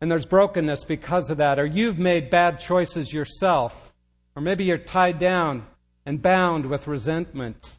And 0.00 0.10
there's 0.10 0.26
brokenness 0.26 0.84
because 0.84 1.30
of 1.30 1.38
that. 1.38 1.58
Or 1.58 1.66
you've 1.66 1.98
made 1.98 2.30
bad 2.30 2.58
choices 2.58 3.12
yourself. 3.12 3.89
Or 4.34 4.42
maybe 4.42 4.64
you're 4.64 4.78
tied 4.78 5.18
down 5.18 5.66
and 6.06 6.22
bound 6.22 6.66
with 6.66 6.86
resentment 6.86 7.78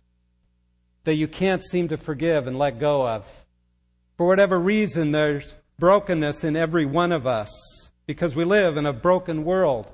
that 1.04 1.16
you 1.16 1.28
can't 1.28 1.64
seem 1.64 1.88
to 1.88 1.98
forgive 1.98 2.48
and 2.48 2.58
let 2.58 2.80
go 2.80 3.08
of. 3.08 3.46
For 4.18 4.28
whatever 4.28 4.60
reason, 4.60 5.12
there's 5.12 5.56
brokenness 5.80 6.44
in 6.44 6.56
every 6.56 6.86
one 6.86 7.12
of 7.12 7.26
us 7.26 7.50
because 8.06 8.36
we 8.36 8.44
live 8.44 8.78
in 8.78 8.86
a 8.86 8.94
broken 8.94 9.44
world. 9.44 9.92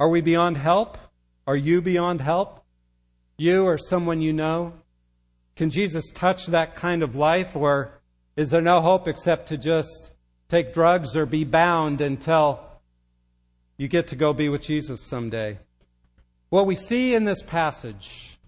Are 0.00 0.08
we 0.08 0.20
beyond 0.20 0.56
help? 0.56 0.98
Are 1.46 1.56
you 1.56 1.80
beyond 1.80 2.20
help? 2.20 2.64
You 3.36 3.64
or 3.64 3.78
someone 3.78 4.20
you 4.20 4.32
know? 4.32 4.72
Can 5.54 5.70
Jesus 5.70 6.10
touch 6.14 6.46
that 6.46 6.74
kind 6.74 7.02
of 7.02 7.14
life, 7.14 7.54
or 7.54 8.00
is 8.36 8.50
there 8.50 8.62
no 8.62 8.80
hope 8.80 9.06
except 9.06 9.48
to 9.48 9.56
just 9.56 10.10
take 10.48 10.72
drugs 10.72 11.14
or 11.14 11.26
be 11.26 11.44
bound 11.44 12.00
until 12.00 12.60
you 13.82 13.88
get 13.88 14.06
to 14.06 14.16
go 14.16 14.32
be 14.32 14.48
with 14.48 14.62
Jesus 14.62 15.00
someday? 15.02 15.58
What 16.50 16.66
we 16.66 16.76
see 16.76 17.16
in 17.16 17.24
this 17.24 17.42
passage 17.42 18.38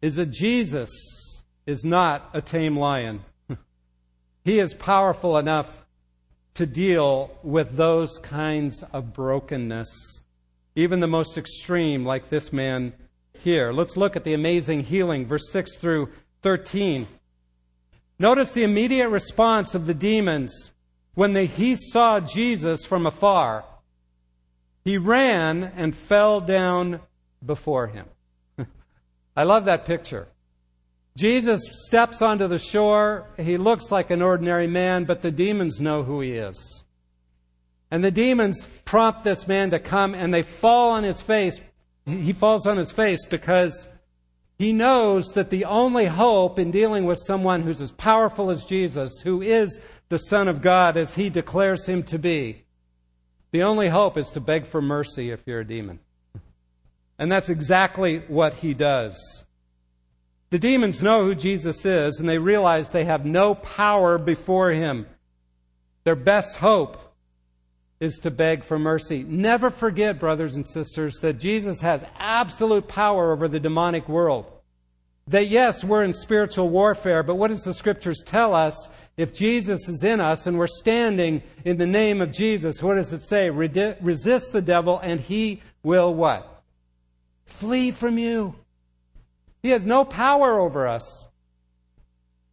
is 0.00 0.16
that 0.16 0.30
Jesus 0.30 0.88
is 1.66 1.84
not 1.84 2.30
a 2.32 2.40
tame 2.40 2.74
lion. 2.74 3.24
he 4.44 4.58
is 4.58 4.72
powerful 4.72 5.36
enough 5.36 5.84
to 6.54 6.64
deal 6.64 7.30
with 7.42 7.76
those 7.76 8.16
kinds 8.22 8.82
of 8.90 9.12
brokenness, 9.12 10.20
even 10.74 11.00
the 11.00 11.06
most 11.06 11.36
extreme, 11.36 12.06
like 12.06 12.30
this 12.30 12.50
man 12.50 12.94
here. 13.40 13.70
Let's 13.70 13.98
look 13.98 14.16
at 14.16 14.24
the 14.24 14.32
amazing 14.32 14.80
healing, 14.80 15.26
verse 15.26 15.50
6 15.50 15.76
through 15.76 16.08
13. 16.40 17.06
Notice 18.18 18.52
the 18.52 18.64
immediate 18.64 19.10
response 19.10 19.74
of 19.74 19.86
the 19.86 19.92
demons 19.92 20.70
when 21.12 21.34
they, 21.34 21.44
he 21.44 21.76
saw 21.76 22.18
Jesus 22.18 22.86
from 22.86 23.06
afar. 23.06 23.64
He 24.88 24.96
ran 24.96 25.64
and 25.76 25.94
fell 25.94 26.40
down 26.40 27.00
before 27.44 27.88
him. 27.88 28.06
I 29.36 29.42
love 29.42 29.66
that 29.66 29.84
picture. 29.84 30.28
Jesus 31.14 31.60
steps 31.86 32.22
onto 32.22 32.48
the 32.48 32.58
shore. 32.58 33.28
He 33.36 33.58
looks 33.58 33.90
like 33.90 34.08
an 34.10 34.22
ordinary 34.22 34.66
man, 34.66 35.04
but 35.04 35.20
the 35.20 35.30
demons 35.30 35.78
know 35.78 36.04
who 36.04 36.22
he 36.22 36.32
is. 36.32 36.84
And 37.90 38.02
the 38.02 38.10
demons 38.10 38.66
prompt 38.86 39.24
this 39.24 39.46
man 39.46 39.72
to 39.72 39.78
come 39.78 40.14
and 40.14 40.32
they 40.32 40.42
fall 40.42 40.92
on 40.92 41.04
his 41.04 41.20
face 41.20 41.60
he 42.06 42.32
falls 42.32 42.66
on 42.66 42.78
his 42.78 42.90
face 42.90 43.26
because 43.26 43.86
he 44.58 44.72
knows 44.72 45.34
that 45.34 45.50
the 45.50 45.66
only 45.66 46.06
hope 46.06 46.58
in 46.58 46.70
dealing 46.70 47.04
with 47.04 47.18
someone 47.26 47.60
who's 47.60 47.82
as 47.82 47.92
powerful 47.92 48.48
as 48.48 48.64
Jesus, 48.64 49.20
who 49.22 49.42
is 49.42 49.78
the 50.08 50.16
Son 50.16 50.48
of 50.48 50.62
God 50.62 50.96
as 50.96 51.14
he 51.14 51.28
declares 51.28 51.84
him 51.84 52.02
to 52.04 52.18
be, 52.18 52.64
the 53.50 53.62
only 53.62 53.88
hope 53.88 54.16
is 54.18 54.30
to 54.30 54.40
beg 54.40 54.66
for 54.66 54.82
mercy 54.82 55.30
if 55.30 55.40
you're 55.46 55.60
a 55.60 55.66
demon. 55.66 56.00
And 57.18 57.32
that's 57.32 57.48
exactly 57.48 58.18
what 58.28 58.54
he 58.54 58.74
does. 58.74 59.42
The 60.50 60.58
demons 60.58 61.02
know 61.02 61.24
who 61.24 61.34
Jesus 61.34 61.84
is, 61.84 62.18
and 62.18 62.28
they 62.28 62.38
realize 62.38 62.90
they 62.90 63.04
have 63.04 63.26
no 63.26 63.54
power 63.54 64.16
before 64.16 64.70
him. 64.70 65.06
Their 66.04 66.16
best 66.16 66.56
hope 66.56 66.96
is 68.00 68.18
to 68.20 68.30
beg 68.30 68.64
for 68.64 68.78
mercy. 68.78 69.24
Never 69.24 69.70
forget, 69.70 70.20
brothers 70.20 70.54
and 70.54 70.64
sisters, 70.64 71.16
that 71.20 71.38
Jesus 71.38 71.80
has 71.80 72.04
absolute 72.18 72.88
power 72.88 73.32
over 73.32 73.48
the 73.48 73.60
demonic 73.60 74.08
world. 74.08 74.50
That 75.26 75.48
yes, 75.48 75.84
we're 75.84 76.04
in 76.04 76.14
spiritual 76.14 76.70
warfare, 76.70 77.22
but 77.22 77.34
what 77.34 77.48
does 77.48 77.62
the 77.62 77.74
scriptures 77.74 78.22
tell 78.24 78.54
us? 78.54 78.88
If 79.18 79.34
Jesus 79.34 79.86
is 79.88 80.02
in 80.02 80.20
us 80.20 80.46
and 80.46 80.56
we're 80.56 80.68
standing 80.68 81.42
in 81.64 81.76
the 81.76 81.86
name 81.86 82.22
of 82.22 82.32
Jesus, 82.32 82.80
what 82.80 82.94
does 82.94 83.12
it 83.12 83.24
say? 83.24 83.50
Resist 83.50 84.52
the 84.52 84.62
devil 84.62 84.98
and 85.00 85.20
he 85.20 85.60
will 85.82 86.14
what? 86.14 86.62
Flee 87.44 87.90
from 87.90 88.16
you. 88.16 88.54
He 89.60 89.70
has 89.70 89.84
no 89.84 90.04
power 90.04 90.60
over 90.60 90.86
us 90.86 91.26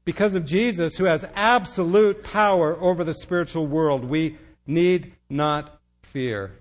because 0.06 0.34
of 0.34 0.46
Jesus, 0.46 0.96
who 0.96 1.06
has 1.06 1.24
absolute 1.36 2.24
power 2.24 2.76
over 2.82 3.04
the 3.04 3.14
spiritual 3.14 3.68
world. 3.68 4.04
We 4.04 4.38
need 4.66 5.14
not 5.30 5.80
fear. 6.02 6.60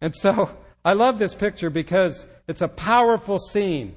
And 0.00 0.14
so 0.16 0.50
I 0.84 0.94
love 0.94 1.18
this 1.18 1.34
picture 1.34 1.68
because 1.68 2.26
it's 2.48 2.62
a 2.62 2.68
powerful 2.68 3.38
scene. 3.38 3.96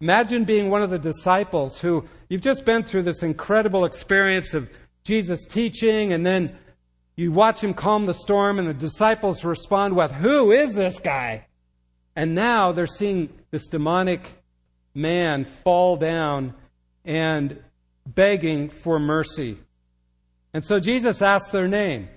Imagine 0.00 0.44
being 0.44 0.70
one 0.70 0.82
of 0.82 0.90
the 0.90 0.98
disciples 0.98 1.80
who 1.80 2.04
you've 2.28 2.40
just 2.40 2.64
been 2.64 2.82
through 2.82 3.02
this 3.02 3.22
incredible 3.22 3.84
experience 3.84 4.54
of 4.54 4.70
Jesus 5.04 5.46
teaching, 5.46 6.12
and 6.12 6.26
then 6.26 6.56
you 7.16 7.32
watch 7.32 7.60
him 7.62 7.74
calm 7.74 8.06
the 8.06 8.14
storm, 8.14 8.58
and 8.58 8.68
the 8.68 8.74
disciples 8.74 9.44
respond 9.44 9.96
with, 9.96 10.12
Who 10.12 10.52
is 10.52 10.74
this 10.74 10.98
guy? 10.98 11.46
And 12.14 12.34
now 12.34 12.72
they're 12.72 12.86
seeing 12.86 13.30
this 13.50 13.68
demonic 13.68 14.42
man 14.94 15.44
fall 15.44 15.96
down 15.96 16.54
and 17.04 17.62
begging 18.06 18.70
for 18.70 18.98
mercy. 18.98 19.58
And 20.54 20.64
so 20.64 20.78
Jesus 20.80 21.20
asks 21.20 21.50
their 21.50 21.68
name. 21.68 22.08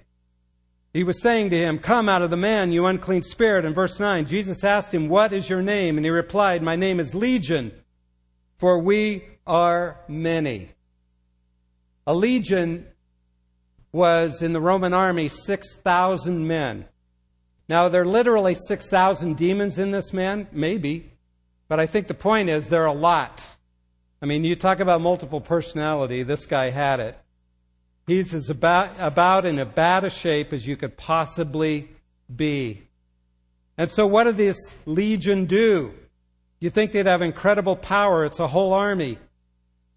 He 0.94 1.04
was 1.04 1.22
saying 1.22 1.52
to 1.52 1.58
him, 1.58 1.80
Come 1.80 2.10
out 2.10 2.22
of 2.22 2.32
the 2.32 2.38
man, 2.38 2.72
you 2.72 2.86
unclean 2.86 3.22
spirit. 3.22 3.66
In 3.66 3.74
verse 3.74 4.00
9, 4.00 4.26
Jesus 4.26 4.64
asked 4.64 4.94
him, 4.94 5.08
What 5.08 5.34
is 5.34 5.50
your 5.50 5.62
name? 5.62 5.98
And 5.98 6.06
he 6.06 6.10
replied, 6.10 6.64
My 6.64 6.76
name 6.76 7.00
is 7.00 7.14
Legion, 7.14 7.72
for 8.58 8.80
we 8.80 9.24
are 9.50 10.00
many. 10.08 10.70
A 12.08 12.14
legion 12.14 12.86
was 13.92 14.42
in 14.42 14.54
the 14.54 14.62
Roman 14.62 14.94
army 14.94 15.28
6,000 15.28 16.48
men. 16.48 16.86
Now, 17.68 17.90
there 17.90 18.04
are 18.04 18.06
literally 18.06 18.56
6,000 18.56 19.36
demons 19.36 19.78
in 19.78 19.92
this 19.92 20.14
man? 20.14 20.48
Maybe. 20.52 21.12
But 21.68 21.80
I 21.80 21.88
think 21.88 22.08
the 22.08 22.14
point 22.14 22.50
is 22.50 22.68
there 22.68 22.84
are 22.84 22.88
a 22.88 22.94
lot. 22.94 23.44
I 24.22 24.26
mean, 24.26 24.44
you 24.44 24.56
talk 24.56 24.80
about 24.80 25.02
multiple 25.02 25.42
personality, 25.42 26.24
this 26.24 26.46
guy 26.46 26.70
had 26.70 27.00
it. 27.00 27.18
He's 28.06 28.34
as 28.34 28.50
about, 28.50 28.90
about 29.00 29.46
in 29.46 29.60
as 29.60 29.68
bad 29.68 30.04
a 30.04 30.10
shape 30.10 30.52
as 30.52 30.66
you 30.66 30.76
could 30.78 30.98
possibly 30.98 31.90
be. 32.34 32.88
And 33.78 33.92
so, 33.92 34.08
what 34.08 34.26
did 34.26 34.38
this 34.38 34.58
legion 34.86 35.46
do? 35.46 35.94
You 36.60 36.70
think 36.70 36.92
they'd 36.92 37.06
have 37.06 37.22
incredible 37.22 37.76
power. 37.76 38.26
It's 38.26 38.40
a 38.40 38.48
whole 38.48 38.74
army. 38.74 39.20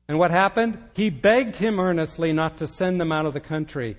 And 0.09 0.19
what 0.19 0.31
happened? 0.31 0.79
He 0.95 1.11
begged 1.11 1.57
him 1.57 1.79
earnestly 1.81 2.33
not 2.33 2.59
to 2.59 2.67
send 2.67 3.01
them 3.01 3.13
out 3.13 3.27
of 3.27 3.33
the 3.33 3.41
country. 3.41 3.97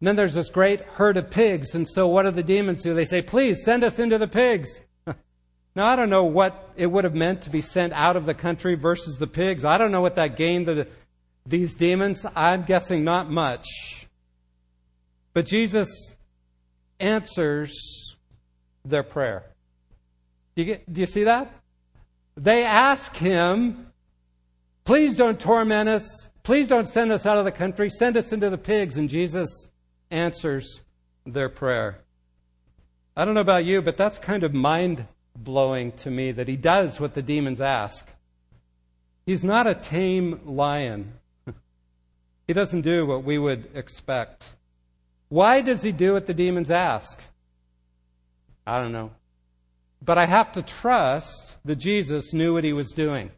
And 0.00 0.08
then 0.08 0.16
there's 0.16 0.34
this 0.34 0.50
great 0.50 0.82
herd 0.82 1.16
of 1.16 1.30
pigs. 1.30 1.74
And 1.74 1.88
so 1.88 2.08
what 2.08 2.24
do 2.24 2.30
the 2.30 2.42
demons 2.42 2.82
do? 2.82 2.92
They 2.92 3.04
say, 3.04 3.22
please 3.22 3.64
send 3.64 3.84
us 3.84 3.98
into 3.98 4.18
the 4.18 4.28
pigs. 4.28 4.80
now, 5.06 5.86
I 5.86 5.96
don't 5.96 6.10
know 6.10 6.24
what 6.24 6.72
it 6.76 6.86
would 6.86 7.04
have 7.04 7.14
meant 7.14 7.42
to 7.42 7.50
be 7.50 7.60
sent 7.60 7.92
out 7.92 8.16
of 8.16 8.26
the 8.26 8.34
country 8.34 8.74
versus 8.74 9.18
the 9.18 9.26
pigs. 9.26 9.64
I 9.64 9.78
don't 9.78 9.92
know 9.92 10.00
what 10.00 10.16
that 10.16 10.36
gained 10.36 10.66
the, 10.66 10.88
these 11.46 11.74
demons. 11.74 12.26
I'm 12.34 12.64
guessing 12.64 13.04
not 13.04 13.30
much. 13.30 13.68
But 15.34 15.46
Jesus 15.46 15.88
answers 16.98 18.16
their 18.84 19.02
prayer. 19.02 19.44
Do 20.54 20.62
you, 20.62 20.66
get, 20.66 20.92
do 20.92 21.00
you 21.00 21.06
see 21.06 21.24
that? 21.24 21.50
They 22.36 22.64
ask 22.64 23.16
him, 23.16 23.91
please 24.84 25.16
don't 25.16 25.38
torment 25.38 25.88
us. 25.88 26.28
Please 26.42 26.68
don't 26.68 26.88
send 26.88 27.12
us 27.12 27.26
out 27.26 27.38
of 27.38 27.44
the 27.44 27.52
country. 27.52 27.88
Send 27.88 28.16
us 28.16 28.32
into 28.32 28.50
the 28.50 28.58
pigs. 28.58 28.96
And 28.96 29.08
Jesus 29.08 29.48
answers 30.10 30.80
their 31.24 31.48
prayer. 31.48 31.98
I 33.16 33.24
don't 33.24 33.34
know 33.34 33.40
about 33.40 33.64
you, 33.64 33.82
but 33.82 33.96
that's 33.96 34.18
kind 34.18 34.42
of 34.42 34.54
mind 34.54 35.06
blowing 35.36 35.92
to 35.92 36.10
me 36.10 36.32
that 36.32 36.48
he 36.48 36.56
does 36.56 36.98
what 36.98 37.14
the 37.14 37.22
demons 37.22 37.60
ask. 37.60 38.06
He's 39.26 39.44
not 39.44 39.66
a 39.66 39.74
tame 39.74 40.40
lion. 40.44 41.14
he 42.46 42.52
doesn't 42.52 42.82
do 42.82 43.06
what 43.06 43.24
we 43.24 43.38
would 43.38 43.70
expect. 43.74 44.56
Why 45.28 45.60
does 45.60 45.82
he 45.82 45.92
do 45.92 46.14
what 46.14 46.26
the 46.26 46.34
demons 46.34 46.70
ask? 46.70 47.18
I 48.66 48.80
don't 48.80 48.92
know. 48.92 49.12
But 50.00 50.18
I 50.18 50.26
have 50.26 50.52
to 50.52 50.62
trust 50.62 51.56
that 51.64 51.76
Jesus 51.76 52.32
knew 52.32 52.54
what 52.54 52.64
he 52.64 52.72
was 52.72 52.90
doing. 52.90 53.30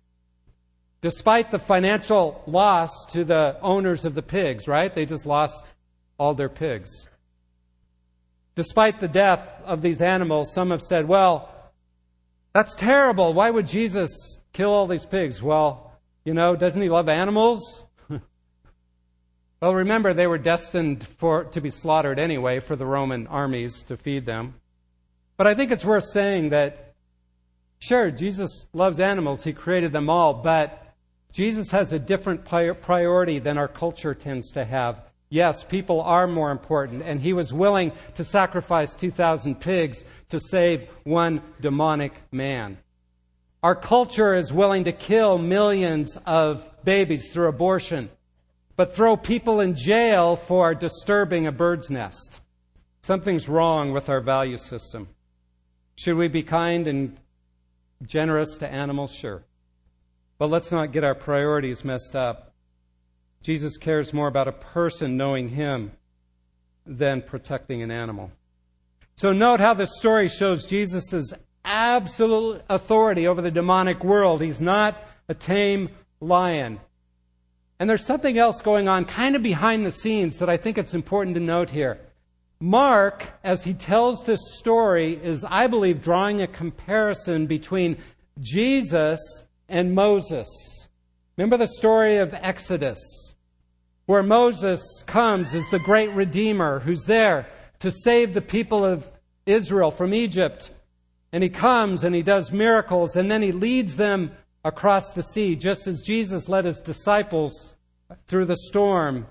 Despite 1.04 1.50
the 1.50 1.58
financial 1.58 2.42
loss 2.46 2.88
to 3.10 3.26
the 3.26 3.58
owners 3.60 4.06
of 4.06 4.14
the 4.14 4.22
pigs, 4.22 4.66
right? 4.66 4.94
They 4.94 5.04
just 5.04 5.26
lost 5.26 5.68
all 6.16 6.32
their 6.32 6.48
pigs. 6.48 7.10
Despite 8.54 9.00
the 9.00 9.08
death 9.08 9.46
of 9.66 9.82
these 9.82 10.00
animals, 10.00 10.54
some 10.54 10.70
have 10.70 10.80
said, 10.80 11.06
well, 11.06 11.50
that's 12.54 12.74
terrible. 12.74 13.34
Why 13.34 13.50
would 13.50 13.66
Jesus 13.66 14.38
kill 14.54 14.70
all 14.70 14.86
these 14.86 15.04
pigs? 15.04 15.42
Well, 15.42 15.92
you 16.24 16.32
know, 16.32 16.56
doesn't 16.56 16.80
he 16.80 16.88
love 16.88 17.10
animals? 17.10 17.84
well, 19.60 19.74
remember, 19.74 20.14
they 20.14 20.26
were 20.26 20.38
destined 20.38 21.06
for, 21.06 21.44
to 21.44 21.60
be 21.60 21.68
slaughtered 21.68 22.18
anyway 22.18 22.60
for 22.60 22.76
the 22.76 22.86
Roman 22.86 23.26
armies 23.26 23.82
to 23.88 23.98
feed 23.98 24.24
them. 24.24 24.54
But 25.36 25.48
I 25.48 25.54
think 25.54 25.70
it's 25.70 25.84
worth 25.84 26.06
saying 26.10 26.48
that, 26.48 26.94
sure, 27.78 28.10
Jesus 28.10 28.64
loves 28.72 29.00
animals. 29.00 29.44
He 29.44 29.52
created 29.52 29.92
them 29.92 30.08
all, 30.08 30.32
but 30.32 30.80
Jesus 31.34 31.72
has 31.72 31.92
a 31.92 31.98
different 31.98 32.44
priority 32.44 33.40
than 33.40 33.58
our 33.58 33.66
culture 33.66 34.14
tends 34.14 34.52
to 34.52 34.64
have. 34.64 35.02
Yes, 35.30 35.64
people 35.64 36.00
are 36.00 36.28
more 36.28 36.52
important, 36.52 37.02
and 37.02 37.20
he 37.20 37.32
was 37.32 37.52
willing 37.52 37.90
to 38.14 38.24
sacrifice 38.24 38.94
2,000 38.94 39.58
pigs 39.58 40.04
to 40.28 40.38
save 40.38 40.88
one 41.02 41.42
demonic 41.60 42.12
man. 42.30 42.78
Our 43.64 43.74
culture 43.74 44.36
is 44.36 44.52
willing 44.52 44.84
to 44.84 44.92
kill 44.92 45.38
millions 45.38 46.16
of 46.24 46.62
babies 46.84 47.30
through 47.30 47.48
abortion, 47.48 48.10
but 48.76 48.94
throw 48.94 49.16
people 49.16 49.58
in 49.58 49.74
jail 49.74 50.36
for 50.36 50.72
disturbing 50.72 51.48
a 51.48 51.52
bird's 51.52 51.90
nest. 51.90 52.42
Something's 53.02 53.48
wrong 53.48 53.90
with 53.90 54.08
our 54.08 54.20
value 54.20 54.58
system. 54.58 55.08
Should 55.96 56.16
we 56.16 56.28
be 56.28 56.44
kind 56.44 56.86
and 56.86 57.18
generous 58.06 58.56
to 58.58 58.68
animals? 58.68 59.12
Sure. 59.12 59.42
But 60.38 60.50
let's 60.50 60.72
not 60.72 60.92
get 60.92 61.04
our 61.04 61.14
priorities 61.14 61.84
messed 61.84 62.16
up. 62.16 62.54
Jesus 63.42 63.76
cares 63.76 64.12
more 64.12 64.26
about 64.26 64.48
a 64.48 64.52
person 64.52 65.16
knowing 65.16 65.50
him 65.50 65.92
than 66.86 67.22
protecting 67.22 67.82
an 67.82 67.90
animal. 67.90 68.32
So 69.16 69.32
note 69.32 69.60
how 69.60 69.74
this 69.74 69.96
story 69.96 70.28
shows 70.28 70.64
Jesus' 70.64 71.32
absolute 71.64 72.62
authority 72.68 73.26
over 73.26 73.40
the 73.40 73.50
demonic 73.50 74.02
world. 74.02 74.40
He's 74.40 74.60
not 74.60 75.00
a 75.28 75.34
tame 75.34 75.90
lion. 76.20 76.80
And 77.78 77.88
there's 77.88 78.04
something 78.04 78.38
else 78.38 78.60
going 78.60 78.88
on 78.88 79.04
kind 79.04 79.36
of 79.36 79.42
behind 79.42 79.84
the 79.84 79.92
scenes 79.92 80.38
that 80.38 80.48
I 80.48 80.56
think 80.56 80.78
it's 80.78 80.94
important 80.94 81.34
to 81.34 81.40
note 81.40 81.70
here. 81.70 81.98
Mark, 82.60 83.24
as 83.42 83.64
he 83.64 83.74
tells 83.74 84.24
this 84.24 84.40
story, 84.54 85.14
is, 85.22 85.44
I 85.44 85.66
believe, 85.66 86.00
drawing 86.00 86.40
a 86.40 86.46
comparison 86.46 87.46
between 87.46 87.98
Jesus 88.40 89.20
and 89.68 89.94
Moses. 89.94 90.48
Remember 91.36 91.56
the 91.56 91.68
story 91.68 92.18
of 92.18 92.34
Exodus 92.34 92.98
where 94.06 94.22
Moses 94.22 94.80
comes 95.06 95.54
as 95.54 95.68
the 95.70 95.78
great 95.78 96.10
Redeemer 96.10 96.80
who's 96.80 97.04
there 97.04 97.48
to 97.80 97.90
save 97.90 98.34
the 98.34 98.42
people 98.42 98.84
of 98.84 99.10
Israel 99.46 99.90
from 99.90 100.14
Egypt. 100.14 100.70
And 101.32 101.42
he 101.42 101.50
comes 101.50 102.04
and 102.04 102.14
he 102.14 102.22
does 102.22 102.52
miracles 102.52 103.16
and 103.16 103.30
then 103.30 103.42
he 103.42 103.52
leads 103.52 103.96
them 103.96 104.32
across 104.64 105.12
the 105.12 105.22
sea, 105.22 105.56
just 105.56 105.86
as 105.86 106.00
Jesus 106.00 106.48
led 106.48 106.64
his 106.64 106.80
disciples 106.80 107.74
through 108.26 108.46
the 108.46 108.56
storm 108.56 109.26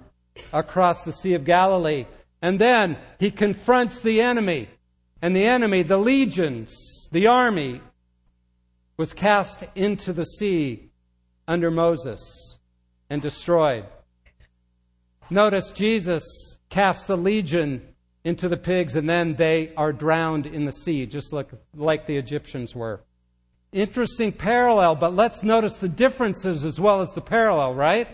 across 0.51 1.03
the 1.03 1.13
Sea 1.13 1.33
of 1.33 1.45
Galilee. 1.45 2.05
And 2.41 2.59
then 2.59 2.97
he 3.19 3.31
confronts 3.31 4.01
the 4.01 4.21
enemy. 4.21 4.69
And 5.21 5.35
the 5.35 5.45
enemy, 5.45 5.83
the 5.83 5.97
legions, 5.97 7.07
the 7.11 7.27
army, 7.27 7.81
was 9.03 9.11
cast 9.11 9.65
into 9.75 10.13
the 10.13 10.23
sea 10.23 10.89
under 11.45 11.69
Moses 11.69 12.57
and 13.09 13.21
destroyed. 13.21 13.83
Notice 15.29 15.73
Jesus 15.73 16.23
casts 16.69 17.03
the 17.03 17.17
legion 17.17 17.81
into 18.23 18.47
the 18.47 18.55
pigs 18.55 18.95
and 18.95 19.09
then 19.09 19.35
they 19.35 19.73
are 19.75 19.91
drowned 19.91 20.45
in 20.45 20.63
the 20.63 20.71
sea, 20.71 21.05
just 21.05 21.33
like, 21.33 21.49
like 21.75 22.07
the 22.07 22.15
Egyptians 22.15 22.73
were. 22.73 23.01
Interesting 23.73 24.31
parallel, 24.31 24.95
but 24.95 25.13
let's 25.13 25.43
notice 25.43 25.73
the 25.73 25.89
differences 25.89 26.63
as 26.63 26.79
well 26.79 27.01
as 27.01 27.11
the 27.11 27.19
parallel, 27.19 27.73
right? 27.73 28.07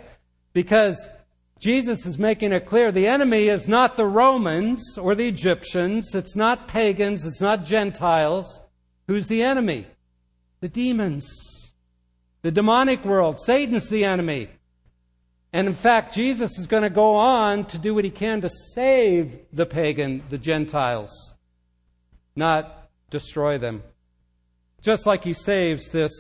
Because 0.53 0.97
Jesus 1.59 2.03
is 2.07 2.17
making 2.17 2.51
it 2.51 2.65
clear 2.65 2.91
the 2.91 3.05
enemy 3.05 3.47
is 3.47 3.67
not 3.67 3.95
the 3.95 4.07
Romans 4.07 4.97
or 4.97 5.13
the 5.13 5.27
Egyptians, 5.27 6.15
it's 6.15 6.35
not 6.35 6.67
pagans, 6.67 7.27
it's 7.27 7.41
not 7.41 7.63
Gentiles. 7.63 8.59
Who's 9.05 9.27
the 9.27 9.43
enemy? 9.43 9.85
The 10.61 10.69
demons. 10.69 11.73
The 12.41 12.51
demonic 12.51 13.05
world. 13.05 13.39
Satan's 13.39 13.89
the 13.89 14.05
enemy. 14.05 14.49
And 15.51 15.67
in 15.67 15.73
fact, 15.73 16.13
Jesus 16.13 16.59
is 16.59 16.67
going 16.67 16.83
to 16.83 16.89
go 16.89 17.15
on 17.15 17.65
to 17.65 17.77
do 17.77 17.95
what 17.95 18.05
he 18.05 18.11
can 18.11 18.41
to 18.41 18.49
save 18.73 19.39
the 19.51 19.65
pagan, 19.65 20.23
the 20.29 20.37
Gentiles, 20.37 21.33
not 22.35 22.89
destroy 23.09 23.57
them. 23.57 23.81
Just 24.81 25.07
like 25.07 25.23
he 25.23 25.33
saves 25.33 25.89
this 25.89 26.11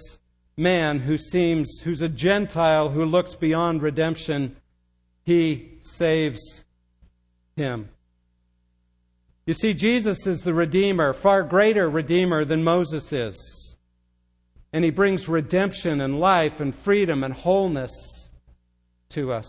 man 0.57 0.99
who 0.99 1.15
seems, 1.17 1.79
who's 1.83 2.01
a 2.01 2.09
Gentile 2.09 2.89
who 2.89 3.05
looks 3.05 3.35
beyond 3.35 3.83
redemption, 3.83 4.55
he 5.23 5.77
saves 5.81 6.63
him. 7.55 7.89
You 9.45 9.53
see, 9.53 9.73
Jesus 9.73 10.25
is 10.27 10.41
the 10.41 10.53
Redeemer, 10.53 11.13
far 11.13 11.43
greater 11.43 11.89
Redeemer 11.89 12.45
than 12.45 12.63
Moses 12.63 13.13
is. 13.13 13.58
And 14.71 14.83
he 14.83 14.91
brings 14.91 15.27
redemption 15.27 16.01
and 16.01 16.19
life 16.19 16.59
and 16.59 16.75
freedom 16.75 17.23
and 17.23 17.33
wholeness 17.33 17.91
to 19.09 19.33
us. 19.33 19.47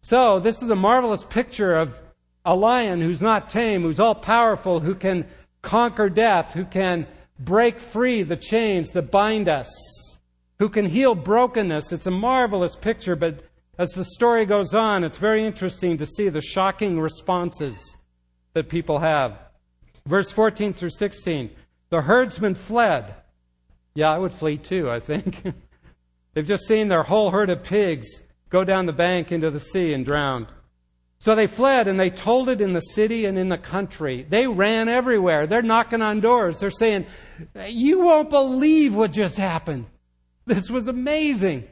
So, 0.00 0.40
this 0.40 0.62
is 0.62 0.70
a 0.70 0.76
marvelous 0.76 1.24
picture 1.24 1.74
of 1.74 2.00
a 2.44 2.54
lion 2.54 3.00
who's 3.00 3.20
not 3.20 3.50
tame, 3.50 3.82
who's 3.82 4.00
all 4.00 4.14
powerful, 4.14 4.80
who 4.80 4.94
can 4.94 5.26
conquer 5.62 6.08
death, 6.08 6.54
who 6.54 6.64
can 6.64 7.06
break 7.38 7.80
free 7.80 8.22
the 8.22 8.36
chains 8.36 8.90
that 8.90 9.10
bind 9.10 9.48
us, 9.48 9.68
who 10.58 10.68
can 10.68 10.86
heal 10.86 11.14
brokenness. 11.14 11.92
It's 11.92 12.06
a 12.06 12.10
marvelous 12.10 12.76
picture, 12.76 13.16
but 13.16 13.44
as 13.78 13.90
the 13.90 14.04
story 14.04 14.44
goes 14.44 14.74
on, 14.74 15.04
it's 15.04 15.16
very 15.16 15.44
interesting 15.44 15.98
to 15.98 16.06
see 16.06 16.28
the 16.28 16.42
shocking 16.42 17.00
responses 17.00 17.96
that 18.52 18.68
people 18.68 18.98
have. 18.98 19.38
Verse 20.06 20.30
14 20.30 20.72
through 20.72 20.90
16 20.90 21.50
The 21.90 22.02
herdsman 22.02 22.54
fled. 22.54 23.14
Yeah, 23.94 24.12
I 24.12 24.18
would 24.18 24.32
flee 24.32 24.56
too, 24.56 24.90
I 24.90 25.00
think. 25.00 25.42
They've 26.34 26.46
just 26.46 26.66
seen 26.66 26.88
their 26.88 27.02
whole 27.02 27.30
herd 27.30 27.50
of 27.50 27.64
pigs 27.64 28.06
go 28.48 28.64
down 28.64 28.86
the 28.86 28.92
bank 28.92 29.32
into 29.32 29.50
the 29.50 29.60
sea 29.60 29.92
and 29.92 30.04
drowned. 30.04 30.46
So 31.18 31.34
they 31.34 31.46
fled 31.46 31.86
and 31.86 32.00
they 32.00 32.08
told 32.08 32.48
it 32.48 32.62
in 32.62 32.72
the 32.72 32.80
city 32.80 33.26
and 33.26 33.38
in 33.38 33.50
the 33.50 33.58
country. 33.58 34.26
They 34.28 34.46
ran 34.46 34.88
everywhere. 34.88 35.46
They're 35.46 35.60
knocking 35.60 36.00
on 36.00 36.20
doors. 36.20 36.58
They're 36.58 36.70
saying, 36.70 37.06
You 37.66 38.00
won't 38.00 38.30
believe 38.30 38.94
what 38.94 39.12
just 39.12 39.36
happened. 39.36 39.86
This 40.46 40.70
was 40.70 40.88
amazing. 40.88 41.68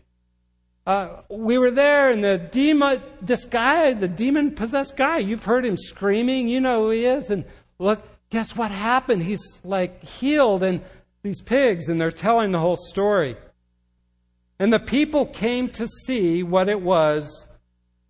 Uh, 0.87 1.23
we 1.31 1.59
were 1.59 1.71
there 1.71 2.11
and 2.11 2.23
the 2.23 2.39
demon, 2.39 3.03
this 3.21 3.45
guy, 3.45 3.93
the 3.93 4.09
demon 4.09 4.53
possessed 4.55 4.97
guy, 4.97 5.19
you've 5.19 5.45
heard 5.45 5.65
him 5.65 5.77
screaming. 5.77 6.49
You 6.49 6.61
know 6.61 6.85
who 6.85 6.91
he 6.91 7.07
is. 7.07 7.31
And 7.31 7.45
look, 7.79 8.03
guess 8.31 8.55
what 8.55 8.71
happened? 8.71 9.23
He's 9.23 9.61
like 9.65 10.03
healed 10.05 10.63
and 10.63 10.83
these 11.23 11.43
pigs 11.43 11.89
and 11.89 12.01
they're 12.01 12.11
telling 12.11 12.53
the 12.53 12.61
whole 12.61 12.77
story. 12.77 13.37
And 14.59 14.73
the 14.73 14.81
people 14.81 15.27
came 15.27 15.69
to 15.71 15.87
see 15.87 16.43
what 16.43 16.69
it 16.69 16.81
was 16.81 17.47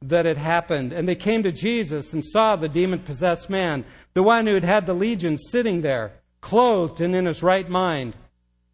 that 0.00 0.24
had 0.24 0.38
happened. 0.38 0.92
And 0.92 1.08
they 1.08 1.14
came 1.14 1.42
to 1.42 1.52
Jesus 1.52 2.12
and 2.12 2.24
saw 2.24 2.56
the 2.56 2.68
demon 2.68 3.00
possessed 3.00 3.50
man, 3.50 3.84
the 4.14 4.22
one 4.22 4.46
who 4.46 4.54
had 4.54 4.64
had 4.64 4.86
the 4.86 4.94
legion, 4.94 5.36
sitting 5.36 5.82
there, 5.82 6.12
clothed 6.40 7.00
and 7.00 7.14
in 7.14 7.26
his 7.26 7.42
right 7.42 7.68
mind. 7.68 8.16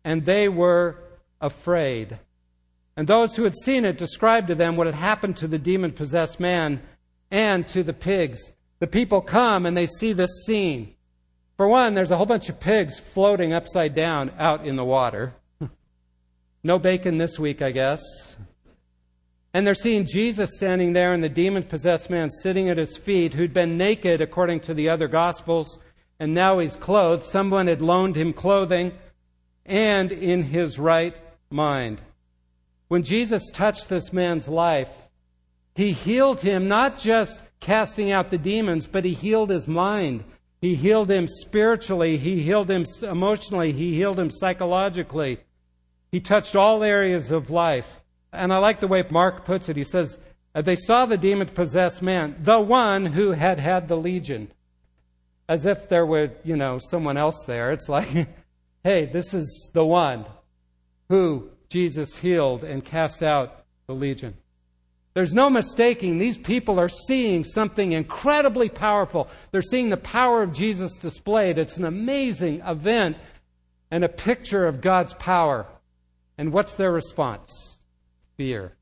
And 0.05 0.25
they 0.25 0.49
were 0.49 1.03
afraid. 1.41 2.19
And 2.97 3.09
those 3.09 3.35
who 3.35 3.45
had 3.45 3.57
seen 3.57 3.85
it 3.85 3.99
described 3.99 4.49
to 4.49 4.55
them 4.55 4.77
what 4.77 4.87
had 4.87 4.95
happened 4.95 5.37
to 5.39 5.49
the 5.49 5.59
demon 5.59 5.93
possessed 5.93 6.39
man 6.39 6.83
and 7.31 7.67
to 7.69 7.83
the 7.83 7.93
pigs. 7.93 8.53
The 8.79 8.87
people 8.87 9.21
come 9.21 9.67
and 9.67 9.77
they 9.77 9.87
see 9.87 10.13
this 10.13 10.45
scene. 10.47 10.95
For 11.57 11.69
one, 11.69 11.95
there's 11.95 12.11
a 12.11 12.17
whole 12.17 12.27
bunch 12.27 12.49
of 12.49 12.59
pigs 12.59 12.99
floating 12.99 13.53
upside 13.53 13.95
down 13.95 14.33
out 14.39 14.67
in 14.67 14.77
the 14.77 14.85
water. 14.85 15.35
no 16.65 16.79
bacon 16.79 17.19
this 17.19 17.39
week, 17.39 17.63
I 17.63 17.71
guess. 17.71 18.01
And 19.53 19.65
they're 19.65 19.75
seeing 19.75 20.05
Jesus 20.05 20.51
standing 20.57 20.95
there 20.95 21.13
and 21.13 21.23
the 21.23 21.29
demon 21.29 21.63
possessed 21.63 22.11
man 22.11 22.29
sitting 22.29 22.69
at 22.69 22.77
his 22.77 22.97
feet, 22.97 23.35
who'd 23.35 23.55
been 23.55 23.79
naked 23.79 24.21
according 24.21 24.61
to 24.61 24.75
the 24.75 24.89
other 24.89 25.07
gospels, 25.07 25.79
and 26.19 26.35
now 26.35 26.59
he's 26.59 26.75
clothed. 26.75 27.25
Someone 27.25 27.69
had 27.69 27.81
loaned 27.81 28.17
him 28.17 28.33
clothing 28.33 28.93
and 29.65 30.11
in 30.11 30.43
his 30.43 30.77
right 30.77 31.17
mind. 31.51 32.01
When 32.89 33.05
Jesus 33.05 33.49
touched 33.53 33.89
this 33.89 34.13
man's 34.13 34.49
life, 34.49 34.91
he 35.77 35.93
healed 35.93 36.41
him, 36.41 36.67
not 36.67 36.99
just 36.99 37.41
casting 37.61 38.11
out 38.11 38.31
the 38.31 38.39
demons, 38.39 38.89
but 38.89 39.05
he 39.05 39.15
healed 39.15 39.51
his 39.51 39.69
mind. 39.69 40.25
He 40.65 40.77
healed 40.77 41.11
him 41.11 41.29
spiritually. 41.29 42.17
He 42.17 42.41
healed 42.41 42.71
him 42.71 42.87
emotionally. 43.03 43.73
He 43.73 43.93
healed 43.93 44.19
him 44.19 44.31
psychologically. 44.31 45.41
He 46.11 46.21
touched 46.21 46.57
all 46.57 46.83
areas 46.83 47.31
of 47.31 47.51
life. 47.51 48.01
And 48.33 48.51
I 48.51 48.57
like 48.57 48.81
the 48.81 48.89
way 48.89 49.05
Mark 49.11 49.45
puts 49.45 49.69
it. 49.69 49.77
He 49.77 49.85
says, 49.85 50.17
uh, 50.55 50.63
They 50.63 50.77
saw 50.77 51.05
the 51.05 51.19
demon 51.19 51.49
possessed 51.49 52.01
man, 52.01 52.37
the 52.41 52.61
one 52.61 53.05
who 53.05 53.33
had 53.33 53.61
had 53.61 53.89
the 53.89 53.99
legion. 53.99 54.53
As 55.51 55.67
if 55.67 55.91
there 55.91 56.07
were, 56.07 56.31
you 56.45 56.57
know, 56.57 56.79
someone 56.79 57.19
else 57.19 57.45
there. 57.47 57.71
It's 57.71 57.91
like, 57.91 58.09
hey, 58.83 59.05
this 59.05 59.35
is 59.35 59.71
the 59.75 59.85
one 59.85 60.25
who 61.11 61.51
Jesus 61.69 62.21
healed 62.21 62.65
and 62.65 62.83
cast 62.83 63.23
out 63.23 63.67
the 63.87 63.93
legion. 63.93 64.39
There's 65.15 65.33
no 65.33 65.49
mistaking, 65.49 66.19
these 66.19 66.37
people 66.37 66.79
are 66.81 66.89
seeing 66.89 67.45
something 67.45 67.93
incredibly 67.93 68.69
powerful. 68.69 69.29
They're 69.53 69.63
seeing 69.63 69.91
the 69.91 69.97
power 69.97 70.43
of 70.43 70.53
Jesus 70.53 70.99
displayed. 70.99 71.57
It's 71.57 71.77
an 71.77 71.85
amazing 71.85 72.61
event 72.61 73.17
and 73.91 74.05
a 74.05 74.09
picture 74.09 74.67
of 74.67 74.81
God's 74.81 75.15
power. 75.15 75.67
And 76.37 76.53
what's 76.53 76.75
their 76.75 76.91
response? 76.91 77.75
fear. 78.37 78.73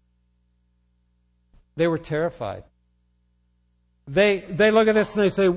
They 1.77 1.87
were 1.87 1.99
terrified. 1.99 2.65
They, 4.07 4.41
they 4.41 4.71
look 4.71 4.89
at 4.89 4.95
this 4.95 5.13
and 5.13 5.23
they 5.23 5.31
say, 5.31 5.49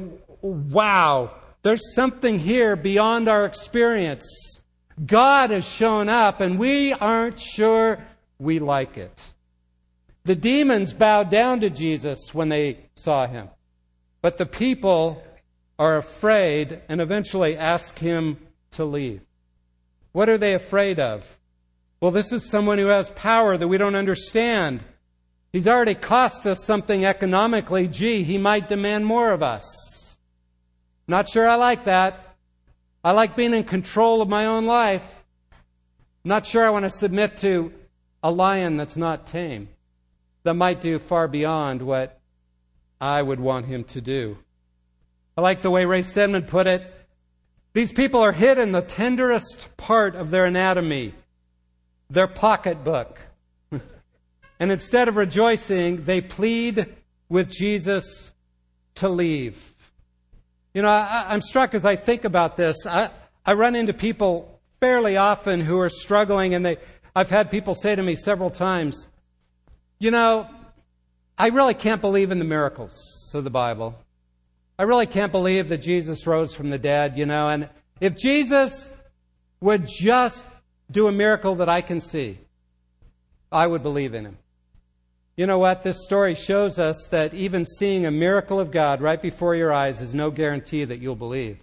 wow, 0.42 1.32
there's 1.62 1.94
something 1.94 2.40
here 2.40 2.76
beyond 2.76 3.28
our 3.28 3.46
experience. 3.46 4.26
God 5.04 5.50
has 5.50 5.66
shown 5.66 6.08
up 6.10 6.42
and 6.42 6.58
we 6.58 6.94
aren't 6.94 7.40
sure 7.40 8.06
we 8.40 8.60
like 8.60 8.98
it. 8.98 9.22
The 10.26 10.36
demons 10.36 10.94
bowed 10.94 11.30
down 11.30 11.62
to 11.62 11.70
Jesus 11.70 12.34
when 12.34 12.50
they 12.50 12.80
saw 12.96 13.28
him, 13.28 13.50
but 14.22 14.38
the 14.38 14.46
people 14.46 15.24
are 15.78 15.98
afraid 15.98 16.82
and 16.90 17.00
eventually 17.00 17.58
ask 17.58 17.98
him 18.00 18.38
to 18.72 18.86
leave. 18.86 19.22
What 20.12 20.30
are 20.30 20.38
they 20.38 20.54
afraid 20.54 21.00
of? 21.00 21.38
Well, 22.02 22.12
this 22.12 22.32
is 22.32 22.50
someone 22.50 22.78
who 22.78 22.88
has 22.88 23.10
power 23.12 23.58
that 23.58 23.68
we 23.68 23.78
don't 23.78 23.96
understand. 23.96 24.84
He's 25.54 25.68
already 25.68 25.96
cost 25.96 26.46
us 26.48 26.64
something 26.64 27.06
economically. 27.06 27.88
Gee, 27.88 28.24
he 28.24 28.38
might 28.38 28.68
demand 28.68 29.06
more 29.06 29.32
of 29.32 29.44
us. 29.44 30.18
Not 31.08 31.30
sure 31.30 31.48
I 31.48 31.56
like 31.56 31.86
that. 31.86 32.36
I 33.04 33.12
like 33.12 33.36
being 33.36 33.54
in 33.54 33.64
control 33.64 34.22
of 34.22 34.28
my 34.28 34.48
own 34.48 34.66
life. 34.66 35.24
Not 36.24 36.46
sure 36.46 36.66
I 36.66 36.72
want 36.72 36.84
to 36.86 36.90
submit 36.90 37.38
to 37.38 37.72
a 38.24 38.32
lion 38.32 38.78
that's 38.78 38.98
not 38.98 39.28
tame, 39.28 39.70
that 40.46 40.54
might 40.54 40.80
do 40.80 41.00
far 41.00 41.28
beyond 41.28 41.82
what 41.82 42.20
I 43.02 43.22
would 43.22 43.40
want 43.40 43.66
him 43.66 43.84
to 43.86 44.00
do. 44.00 44.38
I 45.36 45.42
like 45.42 45.62
the 45.62 45.72
way 45.72 45.86
Ray 45.86 46.04
Stedman 46.04 46.44
put 46.44 46.68
it. 46.68 46.82
These 47.74 47.92
people 47.92 48.22
are 48.22 48.32
hid 48.32 48.58
in 48.58 48.72
the 48.72 48.82
tenderest 48.82 49.76
part 49.76 50.16
of 50.16 50.32
their 50.32 50.46
anatomy 50.46 51.14
their 52.10 52.28
pocketbook. 52.28 53.18
and 54.60 54.72
instead 54.72 55.08
of 55.08 55.16
rejoicing, 55.16 56.06
they 56.06 56.22
plead 56.22 56.94
with 57.28 57.50
Jesus 57.50 58.32
to 58.96 59.10
leave. 59.10 59.74
You 60.76 60.84
know, 60.84 60.90
I, 60.90 61.34
am 61.34 61.42
struck 61.42 61.74
as 61.74 61.84
I 61.86 61.96
think 61.96 62.24
about 62.24 62.56
this. 62.56 62.76
I, 62.86 63.10
I 63.44 63.54
run 63.54 63.76
into 63.76 63.94
people 63.94 64.60
fairly 64.80 65.18
often 65.18 65.62
who 65.62 65.80
are 65.80 65.90
struggling, 65.90 66.54
and 66.54 66.64
they, 66.64 66.78
I've 67.16 67.32
had 67.32 67.50
people 67.50 67.74
say 67.74 67.96
to 67.96 68.04
me 68.04 68.16
several 68.16 68.52
times, 68.52 69.08
you 70.00 70.12
know, 70.12 70.50
I 71.38 71.48
really 71.48 71.74
can't 71.74 72.02
believe 72.02 72.32
in 72.32 72.40
the 72.40 72.46
miracles 72.46 73.32
of 73.34 73.44
the 73.44 73.50
Bible. 73.50 73.96
I 74.78 74.84
really 74.84 75.06
can't 75.06 75.32
believe 75.32 75.70
that 75.70 75.78
Jesus 75.78 76.28
rose 76.28 76.54
from 76.54 76.70
the 76.70 76.78
dead, 76.78 77.18
you 77.18 77.26
know, 77.26 77.48
and 77.50 77.70
if 78.02 78.16
Jesus 78.16 78.90
would 79.62 79.88
just 79.88 80.44
do 80.92 81.08
a 81.08 81.12
miracle 81.12 81.56
that 81.56 81.70
I 81.70 81.82
can 81.82 82.02
see, 82.02 82.38
I 83.52 83.68
would 83.68 83.84
believe 83.84 84.14
in 84.14 84.26
him. 84.26 84.38
You 85.38 85.48
know 85.48 85.60
what? 85.60 85.84
This 85.84 86.04
story 86.04 86.36
shows 86.36 86.80
us 86.80 87.08
that 87.08 87.34
even 87.34 87.66
seeing 87.66 88.06
a 88.06 88.12
miracle 88.12 88.60
of 88.60 88.72
God 88.72 89.02
right 89.02 89.22
before 89.22 89.56
your 89.56 89.74
eyes 89.74 90.00
is 90.00 90.16
no 90.16 90.32
guarantee 90.32 90.86
that 90.86 91.00
you'll 91.00 91.16
believe. 91.16 91.58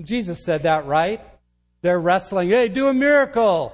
Jesus 0.00 0.44
said 0.44 0.64
that, 0.64 0.86
right? 0.86 1.20
They're 1.82 2.00
wrestling, 2.00 2.48
hey, 2.50 2.68
do 2.68 2.88
a 2.88 2.94
miracle. 2.94 3.72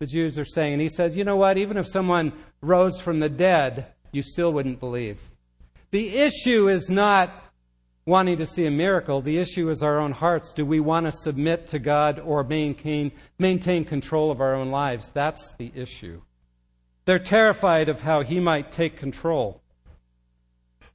The 0.00 0.06
Jews 0.06 0.38
are 0.38 0.46
saying, 0.46 0.72
and 0.72 0.82
he 0.82 0.88
says, 0.88 1.14
you 1.14 1.24
know 1.24 1.36
what? 1.36 1.58
Even 1.58 1.76
if 1.76 1.86
someone 1.86 2.32
rose 2.62 2.98
from 2.98 3.20
the 3.20 3.28
dead, 3.28 3.84
you 4.12 4.22
still 4.22 4.50
wouldn't 4.50 4.80
believe. 4.80 5.20
The 5.90 6.16
issue 6.16 6.70
is 6.70 6.88
not 6.88 7.30
wanting 8.06 8.38
to 8.38 8.46
see 8.46 8.64
a 8.64 8.70
miracle. 8.70 9.20
The 9.20 9.36
issue 9.36 9.68
is 9.68 9.82
our 9.82 9.98
own 10.00 10.12
hearts. 10.12 10.54
Do 10.54 10.64
we 10.64 10.80
want 10.80 11.04
to 11.04 11.12
submit 11.12 11.66
to 11.68 11.78
God 11.78 12.18
or 12.18 12.42
maintain, 12.42 13.12
maintain 13.38 13.84
control 13.84 14.30
of 14.30 14.40
our 14.40 14.54
own 14.54 14.70
lives? 14.70 15.10
That's 15.12 15.54
the 15.58 15.70
issue. 15.74 16.22
They're 17.04 17.18
terrified 17.18 17.90
of 17.90 18.00
how 18.00 18.22
He 18.22 18.40
might 18.40 18.72
take 18.72 18.96
control, 18.96 19.60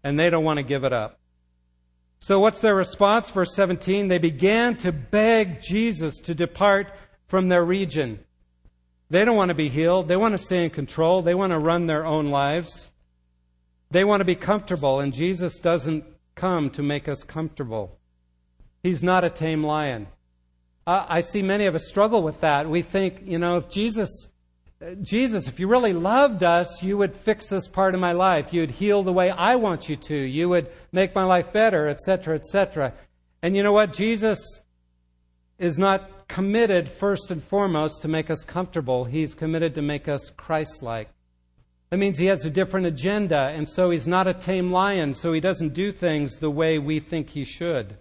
and 0.04 0.20
they 0.20 0.32
don't 0.32 0.44
want 0.44 0.58
to 0.58 0.64
give 0.64 0.84
it 0.84 0.94
up. 0.94 1.20
So, 2.22 2.40
what's 2.40 2.60
their 2.60 2.74
response? 2.74 3.30
Verse 3.30 3.54
17 3.54 4.08
they 4.08 4.18
began 4.18 4.78
to 4.78 4.92
beg 4.92 5.62
Jesus 5.62 6.18
to 6.22 6.34
depart 6.34 6.92
from 7.28 7.50
their 7.50 7.64
region. 7.64 8.25
They 9.10 9.24
don't 9.24 9.36
want 9.36 9.50
to 9.50 9.56
be 9.56 9.70
healed. 9.70 10.08
They 10.08 10.18
want 10.18 10.38
to 10.38 10.44
stay 10.44 10.64
in 10.64 10.72
control. 10.72 11.22
They 11.22 11.36
want 11.36 11.52
to 11.52 11.60
run 11.60 11.86
their 11.86 12.06
own 12.06 12.30
lives. 12.30 12.92
They 13.92 14.04
want 14.04 14.22
to 14.22 14.26
be 14.26 14.36
comfortable, 14.36 15.00
and 15.00 15.14
Jesus 15.14 15.60
doesn't 15.60 16.04
come 16.34 16.70
to 16.72 16.82
make 16.82 17.08
us 17.08 17.24
comfortable. 17.24 17.98
He's 18.84 19.04
not 19.04 19.24
a 19.24 19.30
tame 19.30 19.64
lion. 19.64 20.08
I 20.88 21.22
see 21.22 21.42
many 21.42 21.66
of 21.66 21.74
us 21.74 21.88
struggle 21.88 22.22
with 22.22 22.42
that. 22.42 22.70
We 22.70 22.84
think, 22.84 23.22
you 23.26 23.40
know, 23.40 23.58
if 23.58 23.70
Jesus, 23.70 24.28
Jesus, 25.02 25.48
if 25.48 25.60
you 25.60 25.68
really 25.68 25.94
loved 25.94 26.44
us, 26.44 26.84
you 26.84 26.98
would 26.98 27.16
fix 27.16 27.48
this 27.48 27.68
part 27.68 27.96
of 27.96 28.02
my 28.02 28.12
life. 28.12 28.54
You 28.54 28.62
would 28.62 28.72
heal 28.72 29.02
the 29.02 29.14
way 29.14 29.32
I 29.32 29.56
want 29.56 29.90
you 29.90 29.96
to. 29.96 30.16
You 30.16 30.50
would 30.50 30.70
make 30.92 31.16
my 31.16 31.24
life 31.24 31.52
better, 31.52 31.88
etc., 31.88 32.36
etc. 32.36 32.94
And 33.42 33.56
you 33.56 33.64
know 33.64 33.74
what? 33.74 33.94
Jesus 33.94 34.40
is 35.58 35.80
not 35.80 36.08
committed 36.28 36.90
first 36.90 37.32
and 37.32 37.44
foremost 37.44 38.02
to 38.02 38.08
make 38.08 38.30
us 38.30 38.44
comfortable. 38.44 39.06
He's 39.06 39.34
committed 39.34 39.76
to 39.76 39.82
make 39.82 40.08
us 40.08 40.32
Christ 40.36 40.82
like. 40.82 41.10
That 41.90 41.98
means 41.98 42.18
he 42.18 42.26
has 42.26 42.44
a 42.46 42.50
different 42.50 42.88
agenda, 42.88 43.52
and 43.54 43.70
so 43.70 43.90
he's 43.90 44.08
not 44.08 44.28
a 44.28 44.34
tame 44.34 44.72
lion, 44.72 45.14
so 45.14 45.34
he 45.34 45.40
doesn't 45.40 45.74
do 45.74 45.92
things 45.92 46.40
the 46.40 46.50
way 46.50 46.80
we 46.80 47.00
think 47.00 47.30
he 47.30 47.46
should. 47.46 47.98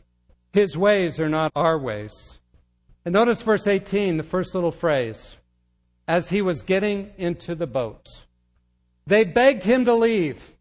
His 0.52 0.76
ways 0.76 1.20
are 1.20 1.28
not 1.28 1.52
our 1.54 1.78
ways. 1.78 2.38
And 3.04 3.12
notice 3.12 3.42
verse 3.42 3.66
18, 3.66 4.16
the 4.16 4.22
first 4.22 4.54
little 4.54 4.70
phrase. 4.70 5.36
As 6.08 6.30
he 6.30 6.42
was 6.42 6.62
getting 6.62 7.12
into 7.18 7.54
the 7.54 7.66
boat, 7.66 8.24
they 9.06 9.24
begged 9.24 9.64
him 9.64 9.84
to 9.84 9.94
leave. 9.94 10.54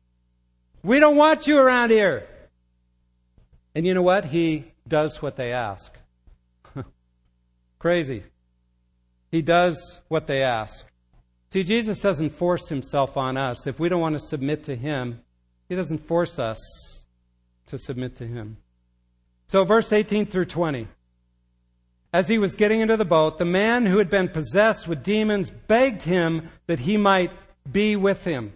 We 0.83 0.99
don't 0.99 1.15
want 1.15 1.47
you 1.47 1.57
around 1.57 1.91
here. 1.91 2.27
And 3.73 3.87
you 3.87 3.93
know 3.93 4.01
what? 4.01 4.25
He 4.25 4.65
does 4.87 5.21
what 5.21 5.37
they 5.37 5.53
ask. 5.53 5.93
Crazy. 7.83 8.23
He 9.29 9.41
does 9.41 9.99
what 10.07 10.25
they 10.25 10.41
ask. 10.41 10.87
See, 11.49 11.65
Jesus 11.65 11.99
doesn't 11.99 12.29
force 12.29 12.69
himself 12.69 13.17
on 13.17 13.35
us. 13.35 13.67
If 13.67 13.77
we 13.77 13.89
don't 13.89 13.99
want 13.99 14.17
to 14.17 14.25
submit 14.25 14.63
to 14.63 14.75
him, 14.77 15.19
he 15.67 15.75
doesn't 15.75 16.07
force 16.07 16.39
us 16.39 16.57
to 17.65 17.77
submit 17.77 18.15
to 18.15 18.25
him. 18.25 18.55
So, 19.47 19.65
verse 19.65 19.91
18 19.91 20.27
through 20.27 20.45
20. 20.45 20.87
As 22.13 22.29
he 22.29 22.37
was 22.37 22.55
getting 22.55 22.79
into 22.79 22.95
the 22.95 23.03
boat, 23.03 23.37
the 23.37 23.43
man 23.43 23.85
who 23.85 23.97
had 23.97 24.09
been 24.09 24.29
possessed 24.29 24.87
with 24.87 25.03
demons 25.03 25.49
begged 25.49 26.03
him 26.03 26.47
that 26.67 26.79
he 26.79 26.95
might 26.95 27.33
be 27.69 27.97
with 27.97 28.23
him. 28.23 28.53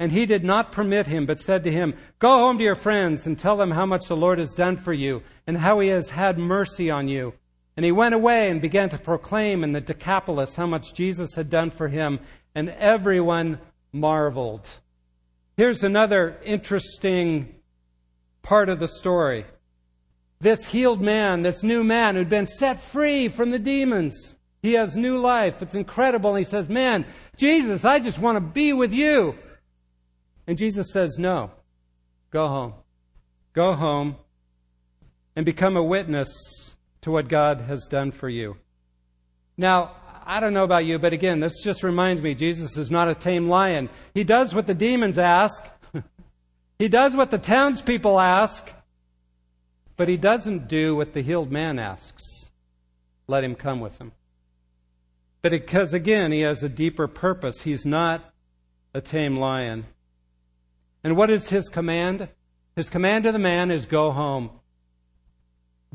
And 0.00 0.10
he 0.10 0.26
did 0.26 0.42
not 0.42 0.72
permit 0.72 1.06
him, 1.06 1.26
but 1.26 1.40
said 1.40 1.62
to 1.62 1.70
him, 1.70 1.94
Go 2.18 2.38
home 2.38 2.58
to 2.58 2.64
your 2.64 2.74
friends 2.74 3.24
and 3.24 3.38
tell 3.38 3.56
them 3.56 3.70
how 3.70 3.86
much 3.86 4.08
the 4.08 4.16
Lord 4.16 4.40
has 4.40 4.50
done 4.50 4.78
for 4.78 4.92
you 4.92 5.22
and 5.46 5.58
how 5.58 5.78
he 5.78 5.90
has 5.90 6.10
had 6.10 6.38
mercy 6.38 6.90
on 6.90 7.06
you. 7.06 7.32
And 7.76 7.84
he 7.84 7.92
went 7.92 8.14
away 8.14 8.50
and 8.50 8.60
began 8.60 8.88
to 8.90 8.98
proclaim 8.98 9.62
in 9.62 9.72
the 9.72 9.80
Decapolis 9.80 10.54
how 10.54 10.66
much 10.66 10.94
Jesus 10.94 11.34
had 11.34 11.50
done 11.50 11.70
for 11.70 11.88
him, 11.88 12.20
and 12.54 12.70
everyone 12.70 13.58
marveled. 13.92 14.68
Here's 15.56 15.82
another 15.82 16.38
interesting 16.42 17.54
part 18.42 18.68
of 18.68 18.78
the 18.78 18.88
story. 18.88 19.44
This 20.40 20.64
healed 20.66 21.00
man, 21.00 21.42
this 21.42 21.62
new 21.62 21.82
man 21.84 22.14
who'd 22.14 22.28
been 22.28 22.46
set 22.46 22.80
free 22.80 23.28
from 23.28 23.50
the 23.50 23.58
demons, 23.58 24.36
he 24.62 24.74
has 24.74 24.96
new 24.96 25.18
life. 25.18 25.62
It's 25.62 25.74
incredible. 25.74 26.30
And 26.34 26.44
he 26.44 26.50
says, 26.50 26.68
Man, 26.68 27.06
Jesus, 27.36 27.84
I 27.84 28.00
just 28.00 28.18
want 28.18 28.36
to 28.36 28.40
be 28.40 28.72
with 28.72 28.92
you. 28.92 29.36
And 30.46 30.58
Jesus 30.58 30.88
says, 30.92 31.18
No, 31.18 31.50
go 32.30 32.48
home. 32.48 32.74
Go 33.52 33.74
home 33.74 34.16
and 35.34 35.46
become 35.46 35.76
a 35.76 35.82
witness 35.82 36.65
to 37.06 37.12
what 37.12 37.28
God 37.28 37.60
has 37.60 37.86
done 37.86 38.10
for 38.10 38.28
you. 38.28 38.56
Now, 39.56 39.92
I 40.26 40.40
don't 40.40 40.52
know 40.52 40.64
about 40.64 40.86
you, 40.86 40.98
but 40.98 41.12
again, 41.12 41.38
this 41.38 41.62
just 41.62 41.84
reminds 41.84 42.20
me 42.20 42.34
Jesus 42.34 42.76
is 42.76 42.90
not 42.90 43.08
a 43.08 43.14
tame 43.14 43.46
lion. 43.46 43.90
He 44.12 44.24
does 44.24 44.52
what 44.52 44.66
the 44.66 44.74
demons 44.74 45.16
ask, 45.16 45.64
he 46.80 46.88
does 46.88 47.14
what 47.14 47.30
the 47.30 47.38
townspeople 47.38 48.18
ask, 48.18 48.72
but 49.96 50.08
he 50.08 50.16
doesn't 50.16 50.66
do 50.66 50.96
what 50.96 51.12
the 51.12 51.22
healed 51.22 51.52
man 51.52 51.78
asks. 51.78 52.24
Let 53.28 53.44
him 53.44 53.54
come 53.54 53.78
with 53.78 53.98
him. 53.98 54.10
But 55.42 55.52
because, 55.52 55.92
again, 55.92 56.32
he 56.32 56.40
has 56.40 56.64
a 56.64 56.68
deeper 56.68 57.06
purpose, 57.06 57.62
he's 57.62 57.86
not 57.86 58.34
a 58.94 59.00
tame 59.00 59.36
lion. 59.36 59.86
And 61.04 61.16
what 61.16 61.30
is 61.30 61.50
his 61.50 61.68
command? 61.68 62.30
His 62.74 62.90
command 62.90 63.22
to 63.22 63.30
the 63.30 63.38
man 63.38 63.70
is 63.70 63.86
go 63.86 64.10
home. 64.10 64.50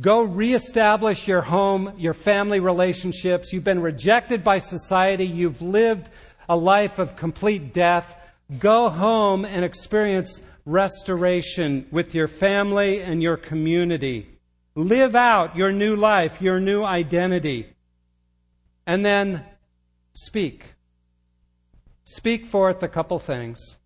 Go 0.02 0.24
reestablish 0.24 1.28
your 1.28 1.44
home, 1.44 1.94
your 1.98 2.16
family 2.16 2.60
relationships. 2.60 3.54
You've 3.54 3.64
been 3.64 3.82
rejected 3.82 4.44
by 4.44 4.58
society. 4.58 5.28
You've 5.28 5.62
lived 5.62 6.10
a 6.50 6.58
life 6.58 6.98
of 6.98 7.16
complete 7.16 7.72
death. 7.72 8.18
Go 8.58 8.90
home 8.90 9.46
and 9.46 9.64
experience 9.64 10.42
restoration 10.66 11.86
with 11.92 12.16
your 12.16 12.28
family 12.28 13.02
and 13.02 13.22
your 13.22 13.38
community. 13.38 14.40
Live 14.74 15.16
out 15.16 15.56
your 15.56 15.72
new 15.72 15.96
life, 15.96 16.42
your 16.42 16.60
new 16.60 16.84
identity. 16.84 17.68
And 18.88 19.06
then 19.06 19.46
speak. 20.14 20.74
Speak 22.04 22.48
forth 22.48 22.82
a 22.82 22.88
couple 22.88 23.20
things. 23.20 23.78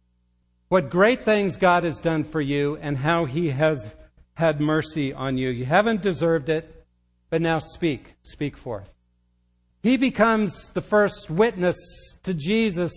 What 0.70 0.90
great 0.90 1.26
things 1.26 1.58
God 1.58 1.84
has 1.84 2.00
done 2.00 2.24
for 2.24 2.40
you 2.40 2.78
and 2.82 2.98
how 2.98 3.26
He 3.26 3.50
has 3.50 3.96
had 4.36 4.62
mercy 4.62 5.14
on 5.14 5.38
you. 5.38 5.50
You 5.50 5.66
haven't 5.66 6.02
deserved 6.02 6.50
it, 6.50 6.86
but 7.30 7.42
now 7.42 7.60
speak. 7.60 8.16
Speak 8.24 8.56
forth. 8.56 8.94
He 9.82 9.98
becomes 9.98 10.70
the 10.70 10.82
first 10.82 11.30
witness 11.30 11.78
to 12.24 12.34
Jesus 12.34 12.92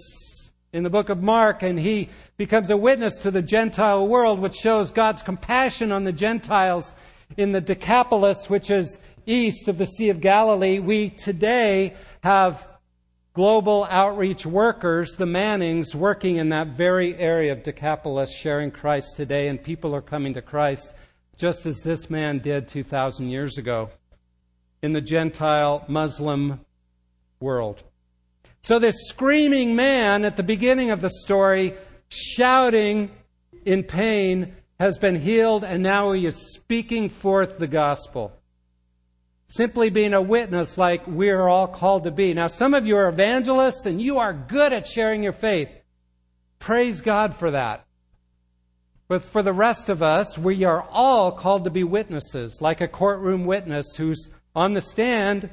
in 0.72 0.82
the 0.82 0.90
book 0.90 1.08
of 1.08 1.22
Mark, 1.22 1.62
and 1.62 1.78
he 1.78 2.08
becomes 2.36 2.70
a 2.70 2.76
witness 2.76 3.16
to 3.18 3.30
the 3.30 3.42
Gentile 3.42 4.06
world, 4.06 4.38
which 4.38 4.54
shows 4.54 4.90
God's 4.90 5.22
compassion 5.22 5.92
on 5.92 6.04
the 6.04 6.12
Gentiles 6.12 6.92
in 7.36 7.52
the 7.52 7.60
Decapolis, 7.60 8.50
which 8.50 8.70
is 8.70 8.98
east 9.26 9.68
of 9.68 9.78
the 9.78 9.86
Sea 9.86 10.10
of 10.10 10.20
Galilee. 10.20 10.78
We 10.78 11.10
today 11.10 11.94
have 12.22 12.66
global 13.32 13.86
outreach 13.88 14.44
workers, 14.44 15.12
the 15.16 15.26
Mannings, 15.26 15.94
working 15.94 16.36
in 16.36 16.48
that 16.48 16.68
very 16.68 17.14
area 17.16 17.52
of 17.52 17.62
Decapolis, 17.62 18.34
sharing 18.34 18.70
Christ 18.70 19.16
today, 19.16 19.48
and 19.48 19.62
people 19.62 19.94
are 19.94 20.02
coming 20.02 20.34
to 20.34 20.42
Christ 20.42 20.94
just 21.38 21.66
as 21.66 21.78
this 21.80 22.10
man 22.10 22.40
did 22.40 22.68
2,000 22.68 23.28
years 23.28 23.56
ago 23.56 23.90
in 24.82 24.92
the 24.92 25.00
Gentile 25.00 25.84
Muslim 25.88 26.60
world. 27.40 27.84
So, 28.62 28.80
this 28.80 28.96
screaming 29.06 29.76
man 29.76 30.24
at 30.24 30.36
the 30.36 30.42
beginning 30.42 30.90
of 30.90 31.00
the 31.00 31.10
story, 31.22 31.74
shouting 32.08 33.10
in 33.64 33.84
pain, 33.84 34.56
has 34.80 34.98
been 34.98 35.14
healed, 35.14 35.62
and 35.64 35.82
now 35.82 36.12
he 36.12 36.26
is 36.26 36.54
speaking 36.54 37.08
forth 37.08 37.58
the 37.58 37.68
gospel. 37.68 38.32
Simply 39.46 39.90
being 39.90 40.14
a 40.14 40.20
witness 40.20 40.76
like 40.76 41.06
we're 41.06 41.48
all 41.48 41.68
called 41.68 42.04
to 42.04 42.10
be. 42.10 42.34
Now, 42.34 42.48
some 42.48 42.74
of 42.74 42.86
you 42.86 42.96
are 42.96 43.08
evangelists 43.08 43.86
and 43.86 44.02
you 44.02 44.18
are 44.18 44.34
good 44.34 44.72
at 44.72 44.86
sharing 44.86 45.22
your 45.22 45.32
faith. 45.32 45.70
Praise 46.58 47.00
God 47.00 47.34
for 47.34 47.52
that. 47.52 47.87
But 49.08 49.24
for 49.24 49.42
the 49.42 49.54
rest 49.54 49.88
of 49.88 50.02
us, 50.02 50.36
we 50.36 50.64
are 50.64 50.86
all 50.90 51.32
called 51.32 51.64
to 51.64 51.70
be 51.70 51.82
witnesses, 51.82 52.58
like 52.60 52.82
a 52.82 52.88
courtroom 52.88 53.46
witness 53.46 53.96
who's 53.96 54.28
on 54.54 54.74
the 54.74 54.82
stand, 54.82 55.48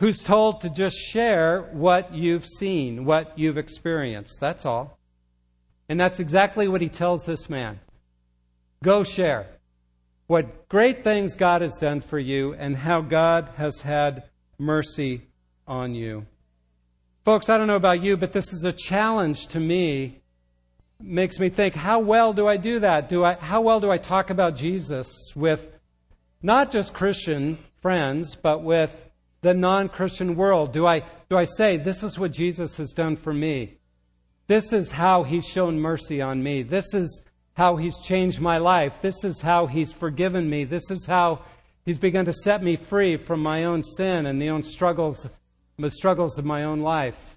who's 0.00 0.20
told 0.20 0.60
to 0.60 0.68
just 0.68 0.96
share 0.96 1.62
what 1.72 2.12
you've 2.12 2.44
seen, 2.44 3.06
what 3.06 3.38
you've 3.38 3.56
experienced. 3.56 4.38
That's 4.38 4.66
all. 4.66 4.98
And 5.88 5.98
that's 5.98 6.20
exactly 6.20 6.68
what 6.68 6.82
he 6.82 6.90
tells 6.90 7.24
this 7.24 7.48
man. 7.48 7.80
Go 8.82 9.02
share 9.02 9.46
what 10.26 10.68
great 10.68 11.04
things 11.04 11.34
God 11.34 11.62
has 11.62 11.76
done 11.76 12.02
for 12.02 12.18
you 12.18 12.54
and 12.54 12.76
how 12.76 13.00
God 13.00 13.50
has 13.56 13.80
had 13.80 14.24
mercy 14.58 15.22
on 15.66 15.94
you. 15.94 16.26
Folks, 17.24 17.48
I 17.48 17.56
don't 17.56 17.66
know 17.66 17.76
about 17.76 18.02
you, 18.02 18.18
but 18.18 18.32
this 18.32 18.52
is 18.52 18.62
a 18.62 18.72
challenge 18.72 19.46
to 19.48 19.60
me 19.60 20.20
makes 21.00 21.38
me 21.38 21.48
think 21.48 21.74
how 21.74 21.98
well 22.00 22.32
do 22.32 22.46
I 22.46 22.56
do 22.56 22.80
that? 22.80 23.08
Do 23.08 23.24
I, 23.24 23.34
how 23.34 23.60
well 23.60 23.80
do 23.80 23.90
I 23.90 23.98
talk 23.98 24.30
about 24.30 24.56
Jesus 24.56 25.08
with 25.34 25.68
not 26.42 26.70
just 26.70 26.94
Christian 26.94 27.58
friends, 27.80 28.34
but 28.34 28.62
with 28.62 29.10
the 29.42 29.54
non 29.54 29.88
Christian 29.88 30.36
world? 30.36 30.72
Do 30.72 30.86
I, 30.86 31.02
do 31.28 31.36
I 31.36 31.44
say, 31.44 31.76
this 31.76 32.02
is 32.02 32.18
what 32.18 32.32
Jesus 32.32 32.76
has 32.76 32.92
done 32.92 33.16
for 33.16 33.32
me? 33.32 33.78
This 34.46 34.72
is 34.72 34.92
how 34.92 35.22
he's 35.22 35.46
shown 35.46 35.80
mercy 35.80 36.20
on 36.20 36.42
me. 36.42 36.62
This 36.62 36.92
is 36.92 37.22
how 37.54 37.76
he's 37.76 37.98
changed 38.00 38.40
my 38.40 38.58
life. 38.58 39.00
This 39.00 39.24
is 39.24 39.40
how 39.40 39.66
he's 39.66 39.92
forgiven 39.92 40.50
me. 40.50 40.64
This 40.64 40.90
is 40.90 41.06
how 41.06 41.42
he's 41.84 41.98
begun 41.98 42.26
to 42.26 42.32
set 42.32 42.62
me 42.62 42.76
free 42.76 43.16
from 43.16 43.40
my 43.40 43.64
own 43.64 43.82
sin 43.82 44.26
and 44.26 44.40
the 44.40 44.50
own 44.50 44.62
struggles, 44.62 45.28
the 45.78 45.90
struggles 45.90 46.38
of 46.38 46.44
my 46.44 46.64
own 46.64 46.80
life. 46.80 47.36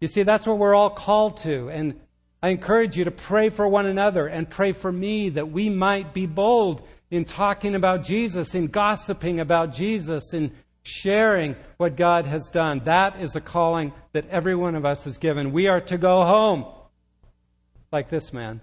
You 0.00 0.08
see, 0.08 0.22
that's 0.22 0.46
what 0.46 0.58
we're 0.58 0.74
all 0.74 0.90
called 0.90 1.38
to. 1.38 1.70
And 1.70 2.00
I 2.46 2.50
encourage 2.50 2.96
you 2.96 3.02
to 3.02 3.10
pray 3.10 3.50
for 3.50 3.66
one 3.66 3.86
another 3.86 4.28
and 4.28 4.48
pray 4.48 4.70
for 4.70 4.92
me 4.92 5.30
that 5.30 5.50
we 5.50 5.68
might 5.68 6.14
be 6.14 6.26
bold 6.26 6.86
in 7.10 7.24
talking 7.24 7.74
about 7.74 8.04
Jesus, 8.04 8.54
in 8.54 8.68
gossiping 8.68 9.40
about 9.40 9.72
Jesus, 9.72 10.32
in 10.32 10.52
sharing 10.84 11.56
what 11.76 11.96
God 11.96 12.24
has 12.26 12.48
done. 12.52 12.82
That 12.84 13.20
is 13.20 13.34
a 13.34 13.40
calling 13.40 13.92
that 14.12 14.28
every 14.28 14.54
one 14.54 14.76
of 14.76 14.84
us 14.84 15.08
is 15.08 15.18
given. 15.18 15.50
We 15.50 15.66
are 15.66 15.80
to 15.80 15.98
go 15.98 16.24
home 16.24 16.66
like 17.90 18.10
this 18.10 18.32
man 18.32 18.60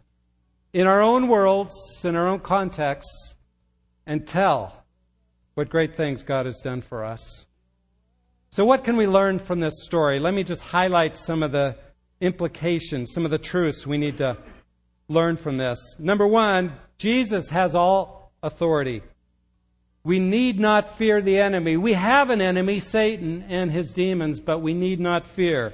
in 0.72 0.88
our 0.88 1.02
own 1.02 1.28
worlds, 1.28 1.76
in 2.06 2.16
our 2.16 2.30
own 2.30 2.40
contexts, 2.40 3.36
and 4.06 4.26
tell 4.26 4.86
what 5.56 5.68
great 5.68 5.94
things 5.94 6.22
God 6.22 6.46
has 6.46 6.62
done 6.64 6.82
for 6.82 7.04
us. 7.04 7.46
So, 8.50 8.64
what 8.64 8.86
can 8.86 8.96
we 8.96 9.08
learn 9.08 9.40
from 9.40 9.60
this 9.60 9.84
story? 9.84 10.22
Let 10.22 10.34
me 10.34 10.46
just 10.46 10.64
highlight 10.64 11.18
some 11.18 11.44
of 11.44 11.52
the 11.52 11.76
implications, 12.24 13.12
some 13.14 13.26
of 13.26 13.32
the 13.32 13.38
truths 13.38 13.86
we 13.86 13.98
need 13.98 14.18
to 14.18 14.38
learn 15.10 15.36
from 15.38 15.58
this. 15.58 15.78
Number 16.00 16.26
one, 16.26 16.74
Jesus 16.98 17.50
has 17.50 17.76
all 17.76 18.32
authority. 18.42 19.04
We 20.04 20.20
need 20.20 20.60
not 20.60 20.98
fear 20.98 21.22
the 21.22 21.38
enemy. 21.38 21.78
We 21.78 21.94
have 21.94 22.30
an 22.30 22.42
enemy, 22.42 22.80
Satan 22.80 23.46
and 23.48 23.72
his 23.72 23.92
demons, 23.92 24.40
but 24.40 24.60
we 24.60 24.74
need 24.74 25.00
not 25.00 25.26
fear. 25.26 25.74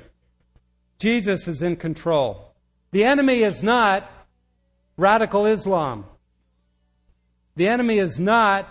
Jesus 0.99 1.47
is 1.47 1.61
in 1.61 1.77
control. 1.77 2.53
The 2.91 3.03
enemy 3.03 3.43
is 3.43 3.63
not 3.63 4.11
radical 4.97 5.45
Islam. 5.45 6.05
The 7.55 7.67
enemy 7.67 7.99
is 7.99 8.19
not 8.19 8.67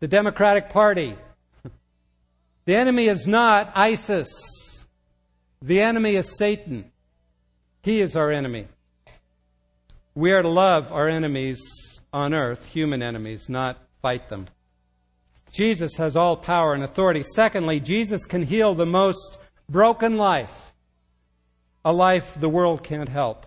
the 0.00 0.08
Democratic 0.08 0.70
Party. 0.70 1.16
The 2.64 2.74
enemy 2.76 3.08
is 3.08 3.26
not 3.26 3.72
ISIS. 3.74 4.28
The 5.62 5.80
enemy 5.80 6.16
is 6.16 6.36
Satan. 6.36 6.90
He 7.82 8.00
is 8.00 8.14
our 8.14 8.30
enemy. 8.30 8.66
We 10.14 10.32
are 10.32 10.42
to 10.42 10.48
love 10.48 10.92
our 10.92 11.08
enemies 11.08 11.60
on 12.12 12.34
earth, 12.34 12.66
human 12.66 13.02
enemies, 13.02 13.48
not 13.48 13.78
fight 14.02 14.28
them. 14.28 14.46
Jesus 15.52 15.96
has 15.96 16.16
all 16.16 16.36
power 16.36 16.74
and 16.74 16.82
authority. 16.82 17.22
Secondly, 17.22 17.80
Jesus 17.80 18.24
can 18.24 18.42
heal 18.42 18.74
the 18.74 18.86
most 18.86 19.38
broken 19.68 20.16
life, 20.16 20.72
a 21.84 21.92
life 21.92 22.36
the 22.38 22.48
world 22.48 22.82
can't 22.82 23.08
help. 23.08 23.46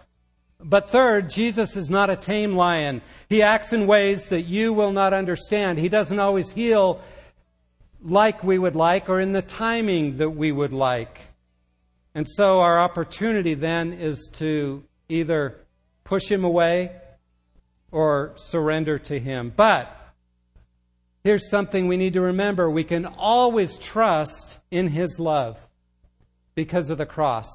But 0.60 0.90
third, 0.90 1.30
Jesus 1.30 1.76
is 1.76 1.90
not 1.90 2.10
a 2.10 2.16
tame 2.16 2.56
lion. 2.56 3.02
He 3.30 3.42
acts 3.42 3.74
in 3.74 3.86
ways 3.86 4.28
that 4.28 4.44
you 4.44 4.74
will 4.74 4.94
not 4.94 5.14
understand. 5.14 5.78
He 5.78 5.90
doesn't 5.90 6.20
always 6.20 6.52
heal 6.52 7.02
like 8.02 8.44
we 8.44 8.58
would 8.58 8.76
like 8.76 9.10
or 9.10 9.20
in 9.20 9.34
the 9.34 9.42
timing 9.42 10.18
that 10.18 10.32
we 10.32 10.52
would 10.52 10.74
like. 10.74 11.20
And 12.16 12.28
so 12.30 12.60
our 12.60 12.80
opportunity 12.80 13.54
then 13.54 13.94
is 13.94 14.30
to 14.34 14.84
either 15.10 15.60
push 16.04 16.30
him 16.30 16.44
away 16.44 16.92
or 17.92 18.34
surrender 18.36 18.98
to 19.00 19.20
him. 19.20 19.52
But 19.56 19.96
here's 21.24 21.50
something 21.50 21.88
we 21.88 21.98
need 21.98 22.14
to 22.14 22.22
remember 22.22 22.70
we 22.70 22.84
can 22.84 23.06
always 23.06 23.78
trust 23.78 24.60
in 24.70 24.90
his 24.90 25.20
love 25.20 25.68
because 26.56 26.90
of 26.90 26.98
the 26.98 27.06
cross. 27.06 27.48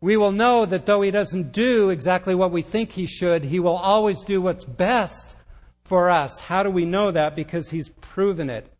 We 0.00 0.16
will 0.16 0.32
know 0.32 0.66
that 0.66 0.84
though 0.84 1.02
he 1.02 1.10
doesn't 1.10 1.52
do 1.52 1.90
exactly 1.90 2.34
what 2.34 2.50
we 2.50 2.62
think 2.62 2.92
he 2.92 3.06
should, 3.06 3.44
he 3.44 3.60
will 3.60 3.76
always 3.76 4.22
do 4.22 4.42
what's 4.42 4.64
best 4.64 5.34
for 5.84 6.10
us. 6.10 6.40
How 6.40 6.62
do 6.62 6.70
we 6.70 6.84
know 6.84 7.10
that? 7.10 7.36
Because 7.36 7.70
he's 7.70 7.88
proven 7.88 8.50
it. 8.50 8.70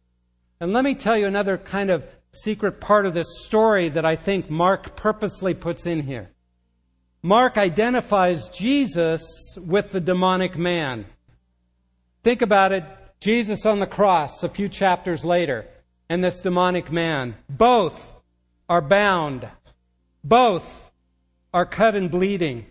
And 0.61 0.73
let 0.73 0.85
me 0.85 0.95
tell 0.95 1.17
you 1.17 1.27
another 1.27 1.59
kind 1.59 1.91
of 1.91 2.05
secret 2.43 2.81
part 2.81 3.07
of 3.07 3.15
this 3.15 3.45
story 3.45 3.89
that 3.91 4.05
I 4.05 4.17
think 4.17 4.51
Mark 4.51 4.97
purposely 4.97 5.55
puts 5.55 5.87
in 5.87 6.03
here. 6.03 6.31
Mark 7.23 7.57
identifies 7.57 8.49
Jesus 8.49 9.23
with 9.57 9.93
the 9.93 10.01
demonic 10.01 10.59
man. 10.59 11.07
Think 12.23 12.43
about 12.43 12.73
it. 12.73 12.85
Jesus 13.21 13.65
on 13.65 13.81
the 13.81 13.87
cross 13.87 14.43
a 14.43 14.49
few 14.49 14.69
chapters 14.69 15.25
later, 15.25 15.67
and 16.11 16.23
this 16.23 16.41
demonic 16.41 16.93
man. 16.93 17.37
Both 17.49 18.15
are 18.69 18.83
bound. 18.83 19.49
Both 20.23 20.91
are 21.53 21.65
cut 21.65 21.95
and 21.95 22.11
bleeding. 22.11 22.67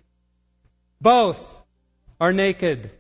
Both 1.02 1.63
are 2.19 2.34
naked. 2.34 2.91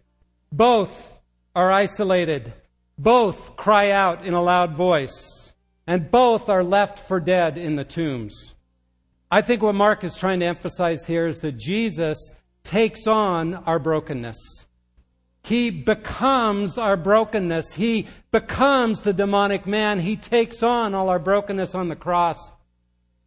Both 0.51 1.13
are 1.55 1.71
isolated. 1.71 2.53
Both 2.97 3.55
cry 3.55 3.91
out 3.91 4.25
in 4.25 4.33
a 4.33 4.41
loud 4.41 4.75
voice, 4.75 5.42
and 5.85 6.11
both 6.11 6.49
are 6.49 6.63
left 6.63 6.99
for 6.99 7.19
dead 7.19 7.57
in 7.57 7.75
the 7.75 7.83
tombs. 7.83 8.53
I 9.29 9.41
think 9.41 9.61
what 9.61 9.75
Mark 9.75 10.03
is 10.03 10.15
trying 10.15 10.39
to 10.41 10.45
emphasize 10.45 11.05
here 11.05 11.27
is 11.27 11.39
that 11.39 11.57
Jesus 11.57 12.17
takes 12.63 13.07
on 13.07 13.55
our 13.55 13.79
brokenness. 13.79 14.37
He 15.43 15.71
becomes 15.71 16.77
our 16.77 16.95
brokenness. 16.95 17.73
He 17.73 18.07
becomes 18.31 19.01
the 19.01 19.11
demonic 19.11 19.67
man. 19.67 19.99
He 19.99 20.15
takes 20.15 20.63
on 20.63 20.95
all 20.95 21.09
our 21.09 21.19
brokenness 21.19 21.75
on 21.75 21.89
the 21.89 21.95
cross 21.95 22.51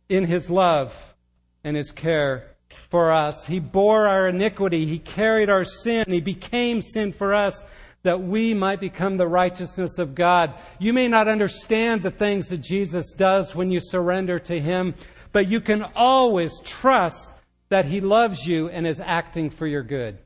in 0.08 0.24
his 0.24 0.48
love 0.48 1.14
and 1.62 1.76
his 1.76 1.90
care 1.90 2.56
for 2.88 3.12
us. 3.12 3.44
He 3.46 3.58
bore 3.58 4.06
our 4.06 4.28
iniquity. 4.28 4.86
He 4.86 4.98
carried 4.98 5.50
our 5.50 5.64
sin. 5.64 6.06
He 6.08 6.20
became 6.20 6.80
sin 6.80 7.12
for 7.12 7.34
us 7.34 7.62
that 8.06 8.22
we 8.22 8.54
might 8.54 8.78
become 8.78 9.16
the 9.16 9.26
righteousness 9.26 9.98
of 9.98 10.14
God. 10.14 10.54
You 10.78 10.92
may 10.92 11.08
not 11.08 11.26
understand 11.26 12.04
the 12.04 12.12
things 12.12 12.46
that 12.50 12.58
Jesus 12.58 13.10
does 13.10 13.52
when 13.52 13.72
you 13.72 13.80
surrender 13.80 14.38
to 14.38 14.60
Him, 14.60 14.94
but 15.32 15.48
you 15.48 15.60
can 15.60 15.82
always 15.96 16.52
trust 16.60 17.28
that 17.68 17.86
He 17.86 18.00
loves 18.00 18.46
you 18.46 18.68
and 18.68 18.86
is 18.86 19.00
acting 19.00 19.50
for 19.50 19.66
your 19.66 19.82
good. 19.82 20.18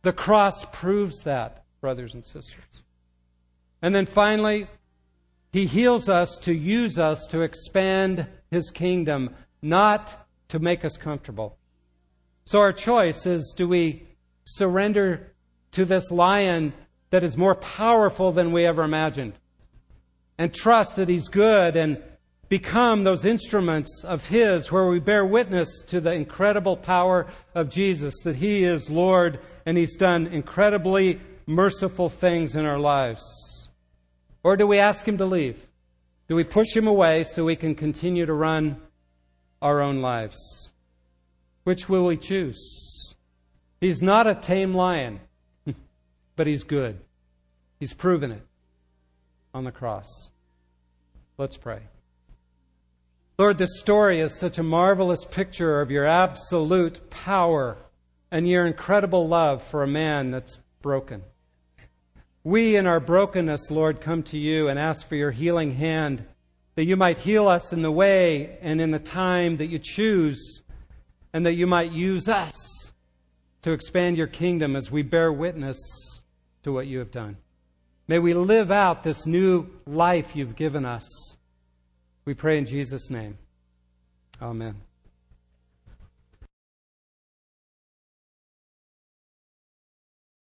The 0.00 0.12
cross 0.14 0.64
proves 0.72 1.18
that, 1.24 1.66
brothers 1.82 2.14
and 2.14 2.26
sisters. 2.26 2.64
And 3.82 3.94
then 3.94 4.06
finally, 4.06 4.66
He 5.52 5.66
heals 5.66 6.08
us 6.08 6.38
to 6.44 6.54
use 6.54 6.98
us 6.98 7.26
to 7.26 7.42
expand 7.42 8.26
His 8.50 8.70
kingdom, 8.70 9.34
not 9.60 10.26
to 10.48 10.58
make 10.58 10.82
us 10.82 10.96
comfortable. 10.96 11.58
So 12.46 12.60
our 12.60 12.72
choice 12.72 13.26
is 13.26 13.52
do 13.54 13.68
we 13.68 14.04
surrender 14.44 15.34
to 15.72 15.84
this 15.84 16.10
lion 16.10 16.72
that 17.10 17.24
is 17.24 17.36
more 17.36 17.54
powerful 17.54 18.32
than 18.32 18.52
we 18.52 18.64
ever 18.64 18.82
imagined. 18.82 19.34
And 20.36 20.54
trust 20.54 20.96
that 20.96 21.08
He's 21.08 21.28
good 21.28 21.76
and 21.76 22.02
become 22.48 23.04
those 23.04 23.24
instruments 23.24 24.02
of 24.04 24.26
His 24.26 24.70
where 24.70 24.86
we 24.86 25.00
bear 25.00 25.24
witness 25.24 25.68
to 25.88 26.00
the 26.00 26.12
incredible 26.12 26.76
power 26.76 27.26
of 27.54 27.68
Jesus, 27.68 28.14
that 28.24 28.36
He 28.36 28.64
is 28.64 28.90
Lord 28.90 29.40
and 29.66 29.76
He's 29.76 29.96
done 29.96 30.26
incredibly 30.26 31.20
merciful 31.46 32.08
things 32.08 32.56
in 32.56 32.64
our 32.64 32.78
lives. 32.78 33.68
Or 34.42 34.56
do 34.56 34.66
we 34.66 34.78
ask 34.78 35.06
Him 35.06 35.18
to 35.18 35.26
leave? 35.26 35.66
Do 36.28 36.36
we 36.36 36.44
push 36.44 36.74
Him 36.74 36.86
away 36.86 37.24
so 37.24 37.44
we 37.44 37.56
can 37.56 37.74
continue 37.74 38.26
to 38.26 38.34
run 38.34 38.76
our 39.60 39.80
own 39.80 40.00
lives? 40.00 40.70
Which 41.64 41.88
will 41.88 42.04
we 42.04 42.16
choose? 42.16 43.14
He's 43.80 44.02
not 44.02 44.26
a 44.26 44.34
tame 44.34 44.74
lion 44.74 45.20
but 46.38 46.46
He's 46.46 46.62
good. 46.62 47.00
He's 47.80 47.92
proven 47.92 48.30
it 48.30 48.42
on 49.52 49.64
the 49.64 49.72
cross. 49.72 50.30
Let's 51.36 51.56
pray. 51.56 51.80
Lord, 53.38 53.58
this 53.58 53.80
story 53.80 54.20
is 54.20 54.38
such 54.38 54.56
a 54.56 54.62
marvelous 54.62 55.24
picture 55.24 55.80
of 55.80 55.90
your 55.90 56.06
absolute 56.06 57.10
power 57.10 57.76
and 58.30 58.48
your 58.48 58.66
incredible 58.66 59.26
love 59.26 59.64
for 59.64 59.82
a 59.82 59.88
man 59.88 60.30
that's 60.30 60.60
broken. 60.80 61.22
We, 62.44 62.76
in 62.76 62.86
our 62.86 63.00
brokenness, 63.00 63.68
Lord, 63.68 64.00
come 64.00 64.22
to 64.24 64.38
you 64.38 64.68
and 64.68 64.78
ask 64.78 65.08
for 65.08 65.16
your 65.16 65.32
healing 65.32 65.72
hand, 65.72 66.24
that 66.76 66.84
you 66.84 66.96
might 66.96 67.18
heal 67.18 67.48
us 67.48 67.72
in 67.72 67.82
the 67.82 67.90
way 67.90 68.58
and 68.62 68.80
in 68.80 68.92
the 68.92 69.00
time 69.00 69.56
that 69.56 69.66
you 69.66 69.80
choose, 69.80 70.62
and 71.32 71.44
that 71.46 71.54
you 71.54 71.66
might 71.66 71.90
use 71.90 72.28
us 72.28 72.92
to 73.62 73.72
expand 73.72 74.16
your 74.16 74.28
kingdom 74.28 74.76
as 74.76 74.88
we 74.88 75.02
bear 75.02 75.32
witness 75.32 75.76
to 76.62 76.72
what 76.72 76.86
you 76.86 76.98
have 76.98 77.10
done. 77.10 77.36
May 78.06 78.18
we 78.18 78.34
live 78.34 78.70
out 78.70 79.02
this 79.02 79.26
new 79.26 79.68
life 79.86 80.34
you've 80.34 80.56
given 80.56 80.84
us. 80.84 81.06
We 82.24 82.34
pray 82.34 82.58
in 82.58 82.66
Jesus' 82.66 83.10
name. 83.10 83.38
Amen. 84.40 84.87